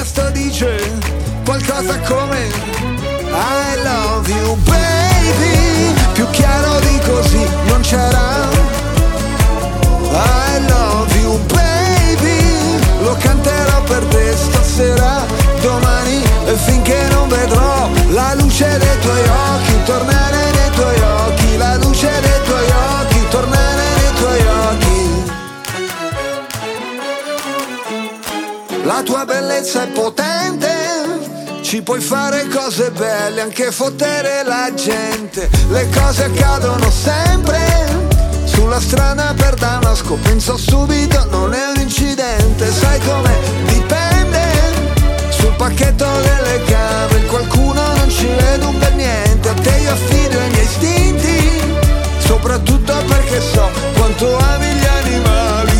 testo 0.00 0.30
dice 0.30 0.80
qualcosa 1.44 1.98
come 2.00 2.48
I 3.32 3.82
love 3.82 4.32
you 4.32 4.56
baby, 4.62 5.94
più 6.14 6.26
chiaro 6.30 6.80
di 6.80 6.98
così 7.04 7.46
non 7.66 7.80
c'era. 7.82 8.39
È 29.82 29.86
potente, 29.88 30.68
ci 31.62 31.80
puoi 31.82 32.00
fare 32.00 32.46
cose 32.48 32.90
belle, 32.90 33.40
anche 33.40 33.72
fottere 33.72 34.42
la 34.44 34.72
gente. 34.74 35.48
Le 35.70 35.88
cose 35.88 36.24
accadono 36.24 36.90
sempre, 36.90 37.58
sulla 38.44 38.80
strada 38.80 39.32
per 39.34 39.54
Damasco, 39.54 40.14
penso 40.22 40.56
subito, 40.56 41.26
non 41.30 41.54
è 41.54 41.68
un 41.74 41.80
incidente, 41.80 42.70
sai 42.70 43.00
come 43.00 43.34
dipende, 43.66 44.42
sul 45.30 45.54
pacchetto 45.56 46.06
delle 46.20 46.62
cave, 46.64 47.24
qualcuno 47.26 47.80
non 47.96 48.10
ci 48.10 48.26
vede 48.26 48.64
un 48.64 48.76
per 48.78 48.94
niente, 48.94 49.48
a 49.48 49.54
te 49.54 49.78
io 49.82 49.92
affido 49.92 50.38
i 50.40 50.50
miei 50.50 50.64
istinti, 50.64 51.60
soprattutto 52.18 52.92
perché 53.06 53.40
so 53.40 53.70
quanto 53.94 54.36
ami 54.36 54.66
gli 54.66 54.86
animali, 54.86 55.79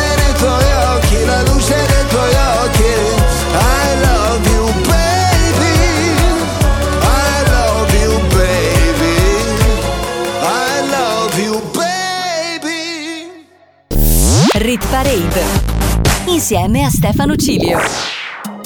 Rit 14.71 14.87
Parade 14.87 15.43
insieme 16.27 16.85
a 16.85 16.89
Stefano 16.89 17.35
Cilio. 17.35 17.77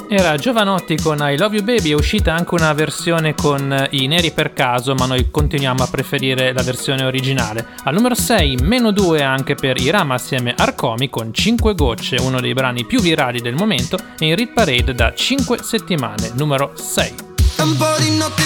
Era 0.08 0.38
Giovanotti 0.38 0.98
con 0.98 1.18
I 1.20 1.36
Love 1.36 1.56
You 1.56 1.66
Baby, 1.66 1.90
è 1.90 1.96
uscita 1.96 2.32
anche 2.32 2.54
una 2.54 2.74
versione 2.74 3.34
con 3.34 3.74
eh, 3.74 3.88
i 3.94 4.06
neri 4.06 4.30
per 4.30 4.54
caso, 4.54 4.94
ma 4.94 5.08
noi 5.08 5.32
continuiamo 5.32 5.82
a 5.82 5.88
preferire 5.88 6.54
la 6.54 6.62
versione 6.62 7.06
originale. 7.06 7.70
Al 7.86 7.96
numero 7.96 8.14
6, 8.14 8.58
meno 8.62 8.92
2 8.92 9.24
anche 9.24 9.56
per 9.56 9.82
Irama 9.82 10.14
assieme 10.14 10.54
a 10.56 10.62
Arcomi 10.62 11.10
con 11.10 11.34
5 11.34 11.74
gocce, 11.74 12.18
uno 12.22 12.40
dei 12.40 12.54
brani 12.54 12.86
più 12.86 13.02
virali 13.02 13.42
del 13.42 13.56
momento, 13.56 13.98
e 14.20 14.28
in 14.28 14.36
Rit 14.36 14.54
Parade 14.54 14.94
da 14.94 15.12
5 15.12 15.64
settimane, 15.64 16.34
numero 16.36 16.74
6. 16.76 17.16
È 17.56 17.62
un 17.62 17.76
po' 17.78 17.96
di 17.98 18.16
notti 18.16 18.45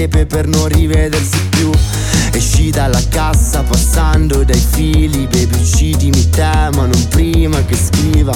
crepe 0.00 0.24
per 0.24 0.46
non 0.46 0.66
rivedersi 0.68 1.38
più. 1.50 1.70
Esci 2.32 2.70
dalla 2.70 3.02
cassa 3.10 3.62
passando 3.62 4.44
dai 4.44 4.62
fili. 4.72 5.26
Baby 5.26 5.58
uccidimi 5.60 6.30
te 6.30 6.70
ma 6.74 6.86
non 6.86 7.08
prima 7.08 7.62
che 7.64 7.76
scriva. 7.76 8.32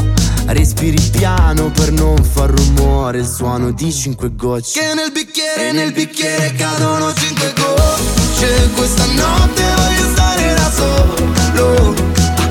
Respiri 0.47 1.01
piano 1.11 1.71
per 1.71 1.93
non 1.93 2.23
far 2.23 2.51
rumore. 2.51 3.19
Il 3.19 3.27
suono 3.27 3.71
di 3.71 3.91
cinque 3.93 4.35
gocce. 4.35 4.79
Che 4.81 4.95
nel 4.95 5.11
bicchiere, 5.11 5.73
nel 5.73 5.93
bicchiere 5.93 6.53
cadono 6.53 7.13
cinque 7.15 7.53
gocce. 7.55 8.71
Questa 8.75 9.05
notte 9.07 9.63
voglio 9.77 10.11
stare 10.13 10.55
da 10.55 10.71
solo. 10.71 11.95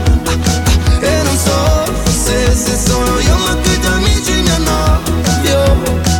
Ah, 0.05 0.31
ah, 0.31 0.37
ah, 0.43 1.05
E 1.05 1.23
non 1.23 1.37
so 1.37 1.93
se, 2.09 2.55
se 2.55 2.77
sono 2.83 3.19
io 3.19 3.37
ma 3.37 3.55
coi 3.61 3.79
tuoi 3.79 3.93
amici 3.93 4.41
mi 4.41 4.49
annoio 4.49 6.12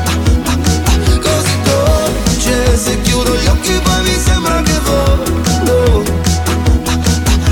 Se 2.93 3.01
chiudo 3.01 3.35
gli 3.35 3.47
occhi 3.47 3.71
poi 3.83 4.03
mi 4.03 4.19
sembra 4.19 4.61
che 4.61 4.79
volo 4.81 6.03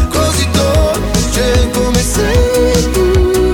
Così 0.09 0.49
dolce 0.51 1.69
come 1.71 2.03
sei 2.03 2.91
tu. 2.91 3.51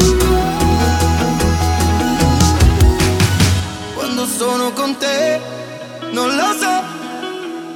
Quando 3.94 4.26
sono 4.26 4.74
con 4.74 4.98
te 4.98 5.40
non 6.12 6.36
lo 6.36 6.54
so 6.60 6.84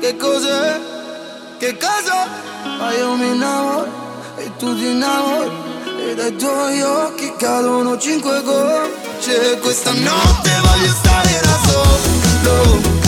che 0.01 0.17
cos'è, 0.17 0.79
che 1.57 1.77
cosa 1.77 2.27
Ma 2.79 2.91
io 2.91 3.15
mi 3.15 3.27
innamoro 3.27 3.87
e 4.35 4.51
tu 4.57 4.75
ti 4.75 4.87
innamori. 4.87 5.51
E 6.05 6.15
dai 6.15 6.35
tuoi 6.35 6.81
occhi 6.81 7.33
cadono 7.37 7.97
cinque 7.97 8.41
gocce. 8.43 9.57
Questa 9.61 9.93
notte 9.93 10.51
voglio 10.63 10.93
stare 10.99 11.39
da 11.41 11.59
solo 11.65 13.00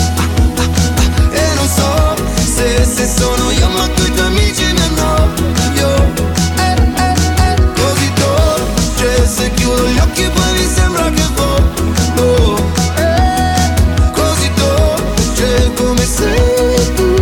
se, 2.94 3.06
sono 3.06 3.50
io 3.50 3.68
ma 3.70 3.88
coi 3.96 4.10
tuoi 4.12 4.26
amici 4.26 4.64
mi 4.72 4.80
annoio 4.80 6.12
Eh, 6.56 6.76
eh, 6.96 7.14
eh 7.50 7.72
Così 7.74 8.12
dolce 8.14 9.26
se 9.26 9.50
chiudo 9.54 9.86
gli 9.88 9.98
occhi 9.98 10.28
poi 10.32 10.52
mi 10.52 10.66
sembra 10.66 11.10
che 11.10 11.22
volo 11.34 12.56
Eh, 12.96 14.10
Così 14.12 14.50
dolce 14.54 15.72
come 15.74 16.04
sei 16.06 16.94
tu 16.94 17.12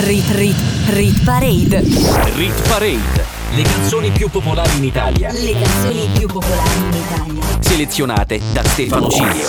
Rit 0.00 0.30
Rit 0.34 0.56
Rit 0.88 1.22
Parade. 1.24 1.82
Rit 2.34 2.68
Parade, 2.68 3.24
le 3.54 3.62
canzoni 3.62 4.10
più 4.10 4.28
popolari 4.28 4.76
in 4.78 4.84
Italia, 4.84 5.30
Le 5.32 5.52
canzoni 5.52 6.08
più 6.18 6.26
popolari 6.26 6.78
in 6.78 6.94
Italia. 7.06 7.42
selezionate 7.60 8.40
da 8.52 8.64
Stefano 8.64 9.08
Cilio. 9.08 9.48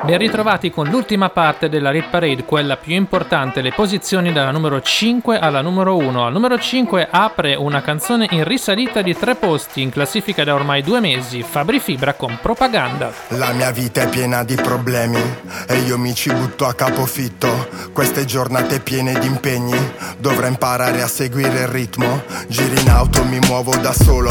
Ben 0.00 0.16
ritrovati 0.16 0.70
con 0.70 0.86
l'ultima 0.86 1.28
parte 1.28 1.68
della 1.68 1.90
Rit 1.90 2.08
Parade, 2.08 2.44
quella 2.44 2.76
più 2.76 2.94
importante, 2.94 3.60
le 3.60 3.72
posizioni 3.72 4.32
dalla 4.32 4.52
numero 4.52 4.80
5 4.80 5.38
alla 5.38 5.60
numero 5.60 5.96
1. 5.96 6.24
Al 6.24 6.32
numero 6.32 6.56
5 6.56 7.08
apre 7.10 7.56
una 7.56 7.82
canzone 7.82 8.26
in 8.30 8.44
risalita 8.44 9.02
di 9.02 9.14
tre 9.14 9.34
posti 9.34 9.82
in 9.82 9.90
classifica 9.90 10.44
da 10.44 10.54
ormai 10.54 10.82
due 10.82 11.00
mesi, 11.00 11.42
Fabri 11.42 11.80
Fibra 11.80 12.14
con 12.14 12.38
Propaganda. 12.40 13.12
La 13.30 13.52
mia 13.52 13.70
vita 13.72 14.02
è 14.02 14.08
piena 14.08 14.44
di 14.44 14.54
problemi 14.54 15.20
e 15.66 15.78
io 15.78 15.98
mi 15.98 16.14
ci 16.14 16.32
butto 16.32 16.64
a 16.64 16.74
capofitto. 16.74 17.68
Queste 17.92 18.24
giornate 18.24 18.80
piene 18.80 19.18
di 19.18 19.26
impegni, 19.26 19.78
dovrei 20.18 20.50
imparare 20.50 21.02
a 21.02 21.08
seguire 21.08 21.62
il 21.62 21.68
ritmo. 21.68 22.22
Giri 22.46 22.80
in 22.80 22.88
auto, 22.88 23.24
mi 23.24 23.40
muovo 23.40 23.76
da 23.76 23.92
solo, 23.92 24.30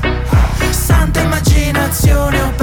immaginazione 1.91 2.60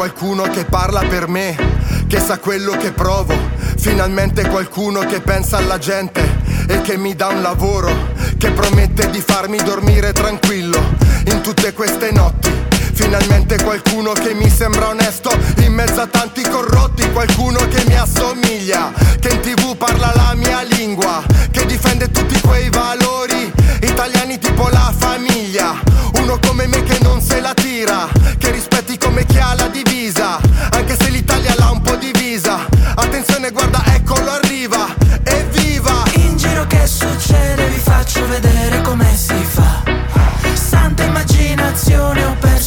qualcuno 0.00 0.44
che 0.44 0.64
parla 0.64 1.00
per 1.00 1.28
me, 1.28 1.54
che 2.06 2.20
sa 2.20 2.38
quello 2.38 2.72
che 2.72 2.90
provo. 2.90 3.34
Finalmente 3.76 4.48
qualcuno 4.48 5.00
che 5.00 5.20
pensa 5.20 5.58
alla 5.58 5.76
gente 5.76 6.22
e 6.68 6.80
che 6.80 6.96
mi 6.96 7.14
dà 7.14 7.26
un 7.26 7.42
lavoro, 7.42 7.92
che 8.38 8.50
promette 8.50 9.10
di 9.10 9.20
farmi 9.20 9.58
dormire 9.58 10.14
tranquillo 10.14 10.78
in 11.26 11.42
tutte 11.42 11.74
queste 11.74 12.12
notti. 12.12 12.69
Finalmente 13.00 13.56
qualcuno 13.62 14.12
che 14.12 14.34
mi 14.34 14.50
sembra 14.50 14.88
onesto. 14.88 15.30
In 15.64 15.72
mezzo 15.72 16.02
a 16.02 16.06
tanti 16.06 16.42
corrotti, 16.42 17.10
qualcuno 17.10 17.58
che 17.68 17.82
mi 17.86 17.96
assomiglia, 17.96 18.92
che 19.18 19.30
in 19.30 19.40
tv 19.40 19.74
parla 19.74 20.12
la 20.14 20.34
mia 20.34 20.60
lingua, 20.62 21.22
che 21.50 21.64
difende 21.64 22.10
tutti 22.10 22.38
quei 22.42 22.68
valori. 22.68 23.50
Italiani 23.80 24.38
tipo 24.38 24.68
la 24.68 24.92
famiglia. 24.96 25.80
Uno 26.16 26.38
come 26.46 26.66
me 26.66 26.82
che 26.82 26.98
non 27.00 27.22
se 27.22 27.40
la 27.40 27.54
tira, 27.54 28.06
che 28.36 28.50
rispetti 28.50 28.98
come 28.98 29.24
chi 29.24 29.38
ha 29.38 29.54
la 29.54 29.68
divisa, 29.68 30.38
anche 30.70 30.94
se 31.00 31.08
l'Italia 31.08 31.54
l'ha 31.56 31.70
un 31.70 31.80
po' 31.80 31.96
divisa. 31.96 32.66
Attenzione, 32.96 33.50
guarda, 33.50 33.82
eccolo 33.94 34.30
arriva, 34.30 34.86
evviva! 35.24 36.02
In 36.16 36.36
giro 36.36 36.66
che 36.66 36.86
succede 36.86 37.66
vi 37.68 37.78
faccio 37.78 38.26
vedere 38.28 38.82
come 38.82 39.16
si 39.16 39.42
fa. 39.42 39.82
Santa 40.52 41.04
immaginazione 41.04 42.24
ho 42.24 42.36
perso 42.38 42.59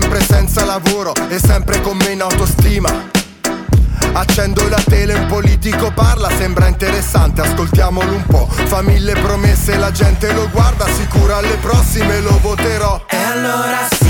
sempre 0.00 0.24
senza 0.24 0.64
lavoro 0.64 1.12
e 1.28 1.38
sempre 1.38 1.80
con 1.82 1.96
meno 1.98 2.24
autostima. 2.24 3.08
Accendo 4.12 4.66
la 4.68 4.80
tele, 4.82 5.14
un 5.14 5.26
politico 5.26 5.92
parla, 5.92 6.30
sembra 6.36 6.66
interessante, 6.66 7.42
ascoltiamolo 7.42 8.12
un 8.12 8.24
po'. 8.24 8.48
Fa 8.48 8.82
mille 8.82 9.12
promesse, 9.12 9.76
la 9.76 9.90
gente 9.90 10.32
lo 10.32 10.48
guarda, 10.50 10.86
sicuro 10.88 11.36
alle 11.36 11.56
prossime 11.60 12.20
lo 12.20 12.38
voterò. 12.40 13.04
E 13.08 13.16
allora 13.16 13.88
sì 13.90 14.09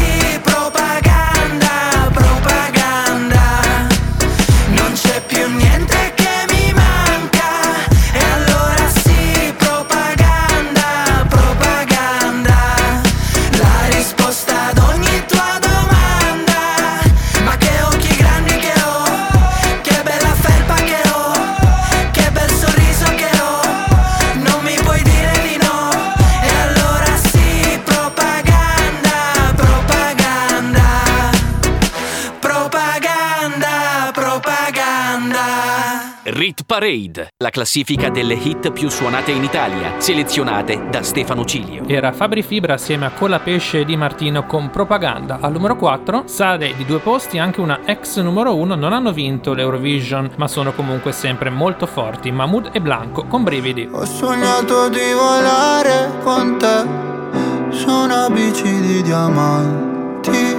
Parade, 36.70 37.30
la 37.42 37.50
classifica 37.50 38.10
delle 38.10 38.34
hit 38.34 38.70
più 38.70 38.88
suonate 38.88 39.32
in 39.32 39.42
Italia, 39.42 39.94
selezionate 39.98 40.86
da 40.88 41.02
Stefano 41.02 41.44
Cilio. 41.44 41.82
Era 41.88 42.12
Fabri 42.12 42.44
Fibra 42.44 42.74
assieme 42.74 43.06
a 43.06 43.10
Colapesce 43.10 43.80
e 43.80 43.84
Di 43.84 43.96
Martino 43.96 44.46
con 44.46 44.70
Propaganda. 44.70 45.38
Al 45.40 45.50
numero 45.50 45.74
4 45.74 46.28
sale 46.28 46.72
di 46.76 46.84
due 46.84 47.00
posti 47.00 47.38
anche 47.38 47.60
una 47.60 47.80
ex 47.86 48.20
numero 48.20 48.54
1, 48.54 48.76
non 48.76 48.92
hanno 48.92 49.10
vinto 49.10 49.52
l'Eurovision, 49.52 50.30
ma 50.36 50.46
sono 50.46 50.72
comunque 50.72 51.10
sempre 51.10 51.50
molto 51.50 51.86
forti. 51.86 52.30
Mahmood 52.30 52.70
e 52.72 52.80
Blanco 52.80 53.24
con 53.24 53.42
Brividi. 53.42 53.88
Ho 53.90 54.04
sognato 54.04 54.88
di 54.90 55.12
volare 55.12 56.12
con 56.22 56.56
te 56.56 57.74
su 57.74 57.90
una 57.90 58.30
bici 58.30 58.80
di 58.80 59.02
diamanti. 59.02 60.54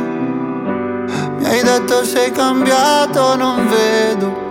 Mi 1.38 1.46
hai 1.46 1.64
detto 1.64 2.04
sei 2.04 2.32
cambiato, 2.34 3.38
non 3.38 3.66
vedo 3.70 4.51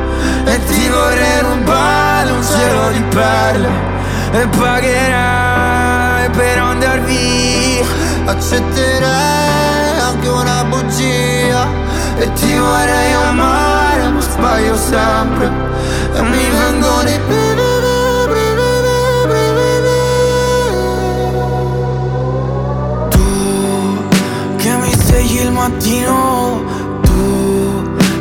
E 0.53 0.59
ti 0.65 0.89
vorrei 0.89 1.39
rubare 1.39 2.31
un 2.31 2.43
cielo 2.43 2.91
di 2.91 3.01
perle. 3.15 3.69
E 4.33 4.47
pagherai 4.47 6.29
per 6.31 6.57
andar 6.59 6.99
via. 7.03 7.85
Accetterei 8.25 9.99
anche 9.99 10.27
una 10.27 10.65
bugia. 10.65 11.67
E 12.17 12.33
ti 12.33 12.53
vorrei 12.57 13.13
amare 13.13 14.09
ma 14.09 14.19
sbaglio 14.19 14.75
sempre. 14.75 15.49
E 16.15 16.21
mi 16.21 16.49
vengono 16.49 17.09
i 17.09 17.19
svegli 25.21 25.41
il 25.41 25.51
mattino 25.51 26.63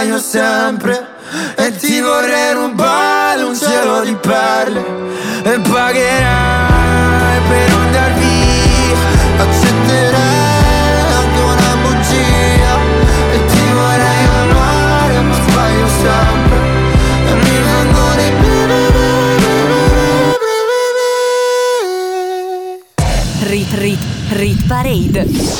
sbaglio 0.00 0.18
sempre 0.18 1.06
E 1.56 1.76
ti 1.76 2.00
vorrei 2.00 2.54
rubare 2.54 3.42
un 3.42 3.54
cielo 3.54 4.00
di 4.02 4.14
perle. 4.14 4.82
E 5.44 5.60
pagherai 5.60 7.40
per 7.48 7.70
andar 7.70 8.12
via 8.14 8.96
Accetterai 9.44 11.00
anche 11.16 11.40
una 11.40 11.76
bugia. 11.82 12.74
E 13.32 13.46
ti 13.46 13.62
vorrei 13.72 14.24
amare 14.40 15.20
ma 15.20 15.34
sbaglio 15.34 15.88
sempre. 15.88 16.58
E 17.26 17.34
mi 17.34 17.56
vengono 17.62 18.20
i 18.20 18.28
Rit 23.42 23.72
Rit 23.74 24.02
Rit 24.30 24.66
Parade. 24.66 25.59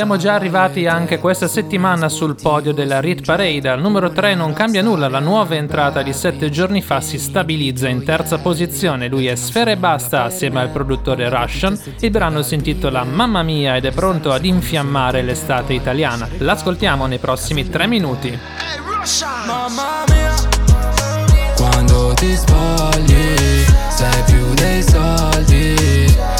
Siamo 0.00 0.16
già 0.16 0.32
arrivati 0.32 0.86
anche 0.86 1.18
questa 1.18 1.46
settimana 1.46 2.08
sul 2.08 2.34
podio 2.34 2.72
della 2.72 3.00
Rit 3.00 3.22
Parade. 3.22 3.68
Al 3.68 3.82
numero 3.82 4.10
3 4.10 4.34
non 4.34 4.54
cambia 4.54 4.80
nulla, 4.80 5.10
la 5.10 5.18
nuova 5.18 5.56
entrata 5.56 6.00
di 6.00 6.14
7 6.14 6.48
giorni 6.48 6.80
fa 6.80 7.02
si 7.02 7.18
stabilizza 7.18 7.86
in 7.86 8.02
terza 8.02 8.38
posizione. 8.38 9.08
Lui 9.08 9.26
è 9.26 9.34
Sfera 9.34 9.72
e 9.72 9.76
Basta 9.76 10.22
assieme 10.22 10.60
al 10.60 10.70
produttore 10.70 11.28
Russian. 11.28 11.78
Il 12.00 12.10
brano 12.10 12.40
si 12.40 12.54
intitola 12.54 13.04
Mamma 13.04 13.42
Mia 13.42 13.76
ed 13.76 13.84
è 13.84 13.92
pronto 13.92 14.32
ad 14.32 14.46
infiammare 14.46 15.20
l'estate 15.20 15.74
italiana. 15.74 16.26
L'ascoltiamo 16.38 17.04
nei 17.04 17.18
prossimi 17.18 17.68
3 17.68 17.86
minuti. 17.86 18.38
Mamma 19.44 20.04
mia 20.08 20.34
Quando 21.56 22.14
ti 22.14 22.34
spogli 22.34 23.34
sei 23.90 24.22
più 24.24 24.54
dei 24.54 24.82
soldi 24.82 25.99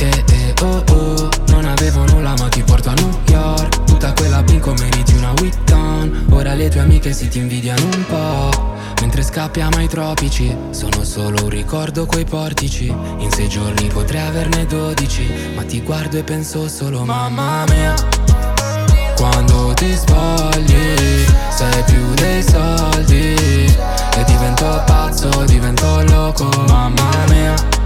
eh 0.00 0.24
eh 0.30 0.54
oh 0.62 0.84
oh. 0.90 1.28
Non 1.48 1.64
avevo 1.64 2.04
nulla 2.06 2.34
ma 2.38 2.48
ti 2.48 2.62
porto 2.62 2.88
a 2.88 2.94
New 2.94 3.18
York. 3.26 3.84
Tutta 3.84 4.12
quella 4.12 4.42
binco 4.42 4.72
meriti 4.78 5.14
una 5.14 5.32
Witton. 5.40 6.26
Ora 6.30 6.54
le 6.54 6.68
tue 6.68 6.80
amiche 6.80 7.12
si 7.12 7.28
ti 7.28 7.38
invidiano 7.38 7.82
un 7.82 8.06
po' 8.06 8.74
Mentre 9.00 9.22
scappiamo 9.22 9.76
ai 9.76 9.88
tropici 9.88 10.54
Sono 10.70 11.04
solo 11.04 11.44
un 11.44 11.48
ricordo 11.50 12.06
quei 12.06 12.24
portici. 12.24 12.86
In 12.86 13.30
sei 13.30 13.48
giorni 13.48 13.88
potrei 13.88 14.22
averne 14.26 14.64
dodici 14.66 15.26
Ma 15.54 15.62
ti 15.64 15.82
guardo 15.82 16.16
e 16.16 16.22
penso 16.22 16.68
solo 16.68 17.04
mamma 17.04 17.64
mia 17.68 17.94
Quando 19.16 19.74
ti 19.74 19.92
spogli 19.94 21.24
Sei 21.50 21.82
più 21.84 22.14
dei 22.14 22.42
soldi. 22.42 23.34
E 24.16 24.24
divento 24.26 24.82
pazzo, 24.86 25.44
divento 25.44 26.02
loco 26.04 26.48
Mamma 26.66 27.10
mia 27.28 27.79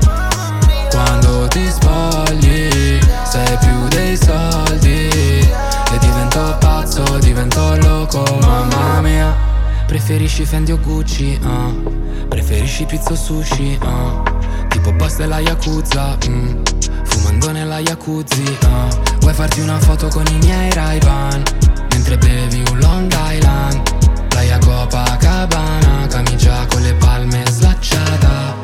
quando 0.95 1.49
ti 1.49 1.69
spogli 1.69 3.01
sei 3.25 3.59
più 3.59 3.89
dei 3.89 4.17
soldi. 4.17 5.09
E 5.09 5.99
divento 5.99 6.57
pazzo, 6.61 7.19
divento 7.19 7.77
loco, 7.79 8.23
mamma 8.41 9.01
mia. 9.01 9.37
Preferisci 9.87 10.45
Fendi 10.45 10.71
o 10.71 10.79
Gucci, 10.79 11.39
ah. 11.43 11.73
Preferisci 12.29 12.85
pizza 12.85 13.13
o 13.13 13.17
sushi, 13.17 13.77
ah. 13.83 14.23
Tipo 14.69 14.93
boss 14.93 15.17
della 15.17 15.41
Yakuza, 15.41 16.17
mm. 16.29 16.63
Fumando 17.03 17.51
nella 17.51 17.81
Yakuzi, 17.81 18.57
ah. 18.63 18.89
Vuoi 19.19 19.35
farti 19.35 19.61
una 19.61 19.81
foto 19.81 20.07
con 20.09 20.25
i 20.27 20.39
miei 20.39 20.71
ray 20.73 21.01
Mentre 21.91 22.19
bevi 22.19 22.63
un 22.71 22.79
Long 22.79 23.13
Island. 23.13 23.83
Playa 24.29 24.59
Copacabana 24.59 26.07
Camicia 26.09 26.67
con 26.67 26.83
le 26.83 26.93
palme 26.95 27.45
slacciata 27.49 28.64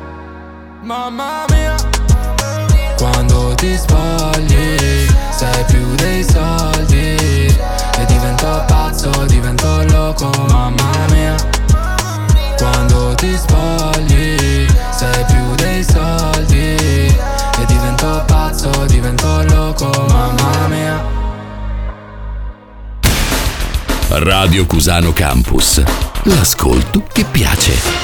Mamma 0.83 1.45
mia. 1.49 1.75
Quando 2.97 3.53
ti 3.53 3.77
spogli 3.77 5.07
sei 5.29 5.63
più 5.67 5.93
dei 5.95 6.23
soldi. 6.23 7.15
E 7.15 8.05
divento 8.07 8.63
pazzo, 8.67 9.11
divento 9.27 9.83
loco, 9.91 10.31
mamma 10.47 11.05
mia. 11.11 11.35
Quando 12.57 13.13
ti 13.13 13.37
spogli 13.37 14.65
sei 14.89 15.25
più 15.25 15.55
dei 15.55 15.83
soldi. 15.83 16.75
E 16.75 17.65
divento 17.67 18.23
pazzo, 18.25 18.71
divento 18.87 19.43
loco, 19.49 19.87
mamma 20.09 20.67
mia. 20.67 21.03
Radio 24.09 24.65
Cusano 24.65 25.13
Campus. 25.13 25.83
L'ascolto 26.23 27.03
che 27.11 27.23
piace. 27.23 28.00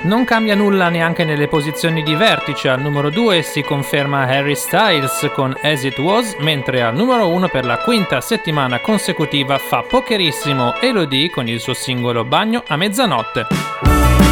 Non 0.00 0.24
cambia 0.24 0.54
nulla 0.54 0.88
neanche 0.88 1.24
nelle 1.24 1.48
posizioni 1.48 2.04
di 2.04 2.14
vertice, 2.14 2.68
al 2.68 2.80
numero 2.80 3.10
2 3.10 3.42
si 3.42 3.62
conferma 3.62 4.22
Harry 4.22 4.54
Styles 4.54 5.28
con 5.34 5.56
As 5.60 5.82
It 5.82 5.98
Was, 5.98 6.36
mentre 6.38 6.82
al 6.82 6.94
numero 6.94 7.28
1 7.28 7.48
per 7.48 7.64
la 7.64 7.78
quinta 7.78 8.20
settimana 8.20 8.80
consecutiva 8.80 9.58
fa 9.58 9.82
pocherissimo 9.82 10.74
Elodie 10.80 11.30
con 11.30 11.48
il 11.48 11.58
suo 11.58 11.74
singolo 11.74 12.24
Bagno 12.24 12.62
a 12.68 12.76
mezzanotte. 12.76 14.27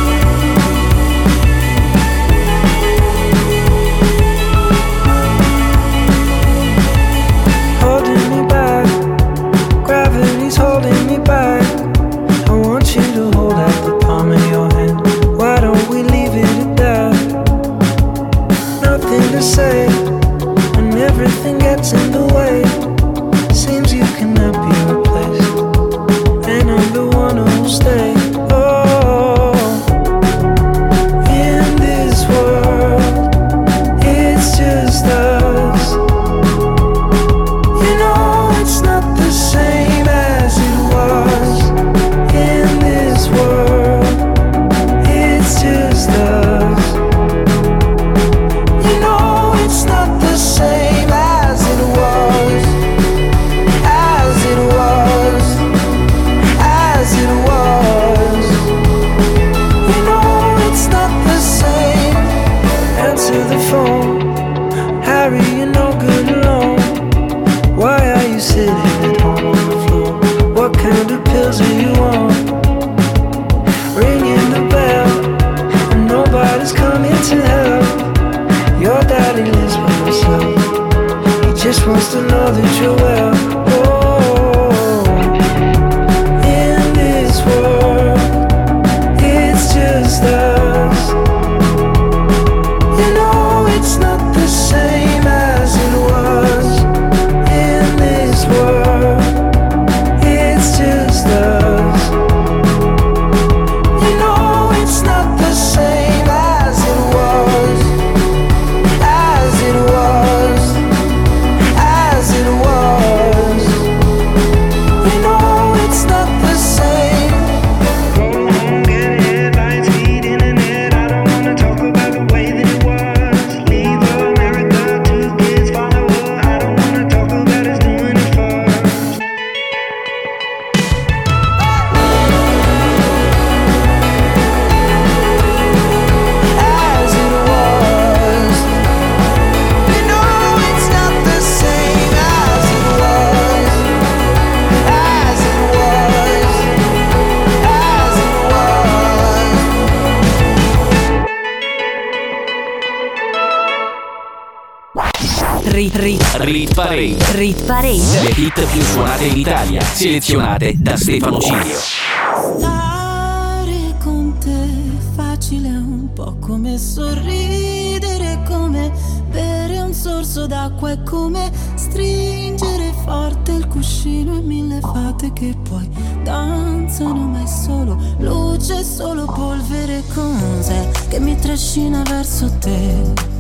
hit 158.38 158.66
più 158.66 158.82
suonate 158.82 159.24
in 159.24 159.38
Italia, 159.38 159.80
selezionate 159.80 160.74
da 160.76 160.94
Stefano 160.94 161.40
Cilio. 161.40 161.78
Stare 161.78 163.94
con 164.02 164.36
te 164.38 164.68
facile 165.14 165.68
è 165.68 165.76
un 165.76 166.12
po' 166.12 166.36
come 166.38 166.76
sorridere, 166.76 168.42
come 168.46 168.92
bere 169.30 169.80
un 169.80 169.94
sorso 169.94 170.46
d'acqua, 170.46 170.90
è 170.90 171.02
come 171.02 171.50
stringere 171.76 172.92
forte 173.04 173.52
il 173.52 173.66
cuscino 173.68 174.36
e 174.36 174.42
mille 174.42 174.80
fate 174.80 175.32
che 175.32 175.56
poi 175.66 175.88
danzano, 176.22 177.28
ma 177.28 177.42
è 177.42 177.46
solo 177.46 177.98
luce, 178.18 178.84
solo 178.84 179.24
polvere 179.24 180.02
con 180.14 180.38
sé 180.60 180.90
che 181.08 181.18
mi 181.20 181.38
trascina 181.38 182.02
verso 182.02 182.52
te. 182.58 183.34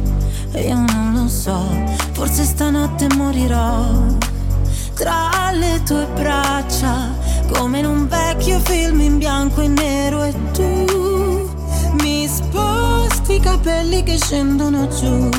Io 0.54 0.74
non 0.74 1.12
lo 1.12 1.28
so, 1.28 1.60
forse 2.12 2.44
stanotte 2.44 3.08
morirò 3.14 4.05
tra 5.06 5.52
le 5.52 5.80
tue 5.84 6.04
braccia, 6.14 7.14
come 7.52 7.78
in 7.78 7.86
un 7.86 8.08
vecchio 8.08 8.58
film 8.58 9.00
in 9.00 9.18
bianco 9.18 9.60
e 9.60 9.68
nero 9.68 10.24
e 10.24 10.34
tu 10.50 11.48
mi 12.00 12.26
sposti 12.26 13.34
i 13.34 13.40
capelli 13.40 14.02
che 14.02 14.16
scendono 14.16 14.88
giù, 14.88 15.30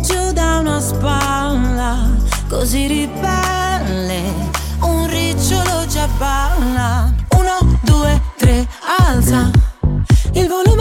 giù 0.00 0.32
da 0.32 0.60
una 0.60 0.80
spalla 0.80 2.08
così 2.48 2.86
ribelle, 2.86 4.22
un 4.80 5.06
ricciolo 5.06 5.84
già 5.86 6.08
balla, 6.16 7.12
uno, 7.36 7.78
due, 7.82 8.22
tre, 8.38 8.66
alza 8.98 9.50
il 10.32 10.48
volume. 10.48 10.71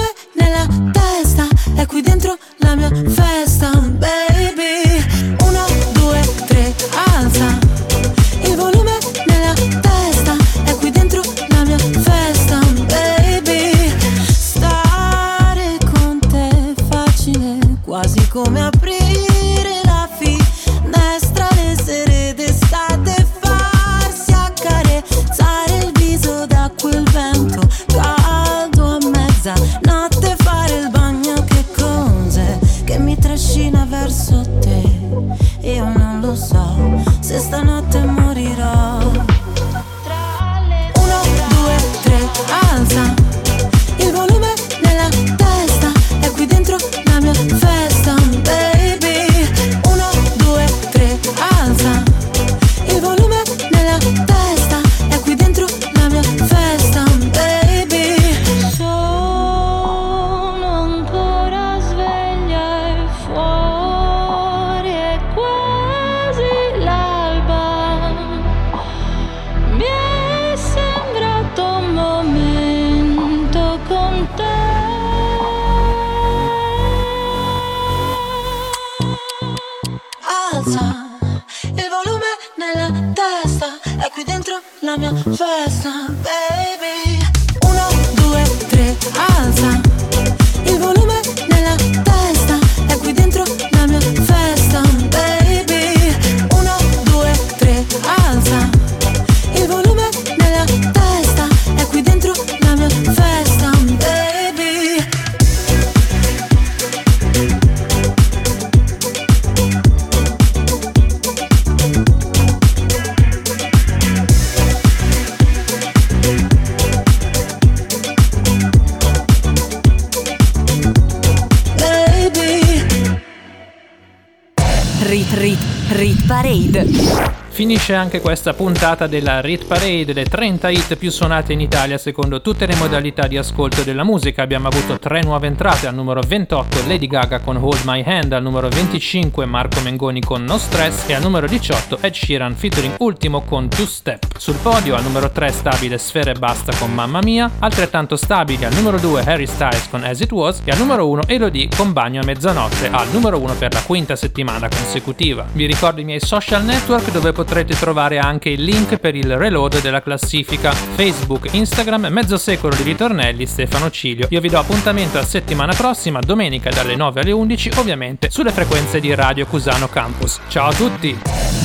Finisce 127.92 127.96
anche 127.96 128.22
questa 128.22 128.54
puntata 128.54 129.08
della 129.08 129.42
Rit 129.42 129.66
Parade, 129.66 130.14
le 130.14 130.24
30 130.24 130.70
hit 130.70 130.96
più 130.96 131.12
suonate 131.12 131.52
in 131.54 131.60
Italia 131.60 131.98
secondo 131.98 132.42
tutte 132.42 132.66
le 132.66 132.76
modalità 132.76 133.28
di 133.28 133.38
ascolto 133.38 133.84
della 133.84 134.04
musica. 134.04 134.44
Abbiamo 134.44 134.68
avuto 134.70 134.98
tre 134.98 135.22
nuove 135.22 135.48
entrate, 135.48 135.88
al 135.88 135.96
numero 135.96 136.22
28 136.26 136.88
Lady 136.88 137.08
Gaga 137.08 137.40
con 137.40 137.58
Hold 137.58 137.82
My 137.84 138.02
Hand, 138.06 138.32
al 138.32 138.44
numero 138.44 138.70
25 138.70 139.46
Marco 139.46 139.82
Mengoni 139.82 140.22
con 140.22 140.44
No 140.44 140.58
Stress 140.58 141.10
e 141.10 141.14
al 141.14 141.22
numero 141.22 141.48
18 141.48 141.98
Ed 142.02 142.14
Sheeran 142.14 142.56
featuring 142.56 142.96
Ultimo 143.00 143.42
con 143.42 143.68
Two 143.68 143.86
Step. 143.86 144.21
Sul 144.42 144.56
podio 144.56 144.96
al 144.96 145.04
numero 145.04 145.30
3 145.30 145.52
stabile 145.52 146.00
Sfere 146.00 146.32
e 146.32 146.34
Basta 146.34 146.74
con 146.80 146.92
Mamma 146.92 147.20
Mia, 147.22 147.48
altrettanto 147.60 148.16
stabili 148.16 148.66
al 148.66 148.74
numero 148.74 148.98
2 148.98 149.22
Harry 149.22 149.46
Styles 149.46 149.88
con 149.88 150.04
As 150.04 150.20
It 150.20 150.32
Was 150.32 150.62
e 150.64 150.72
al 150.72 150.80
numero 150.80 151.08
1 151.10 151.28
Elodie 151.28 151.70
con 151.78 151.94
Bagno 151.94 152.22
a 152.22 152.24
mezzanotte, 152.24 152.90
al 152.90 153.08
numero 153.12 153.40
1 153.40 153.54
per 153.54 153.72
la 153.72 153.84
quinta 153.84 154.16
settimana 154.16 154.68
consecutiva. 154.68 155.46
Vi 155.52 155.68
ricordo 155.68 156.02
i 156.02 156.06
miei 156.06 156.20
social 156.20 156.66
network 156.66 157.12
dove 157.12 157.34
potrete 157.34 157.76
trovare 157.76 158.18
anche 158.18 158.50
il 158.50 158.64
link 158.64 158.98
per 158.98 159.16
il 159.16 159.38
reload 159.38 159.80
della 159.80 160.02
classifica 160.02 160.72
Facebook, 160.72 161.54
Instagram, 161.54 162.08
mezzo 162.08 162.40
secolo 162.40 162.74
di 162.74 162.82
ritornelli 162.82 163.46
Stefano 163.46 163.92
Cilio. 163.92 164.26
Io 164.32 164.42
vi 164.42 164.50
do 164.50 164.58
appuntamento 164.58 165.20
a 165.20 165.24
settimana 165.24 165.76
prossima, 165.76 166.20
domenica 166.20 166.72
dalle 166.72 166.96
9 166.96 167.22
alle 167.22 167.32
11, 167.32 167.74
ovviamente 167.76 168.32
sulle 168.32 168.52
frequenze 168.52 169.00
di 169.00 169.14
Radio 169.14 169.46
Cusano 169.46 169.88
Campus. 169.88 170.40
Ciao 170.48 170.70
a 170.70 170.74
tutti! 170.74 171.16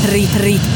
Rit 0.04 0.34
Rit 0.34 0.75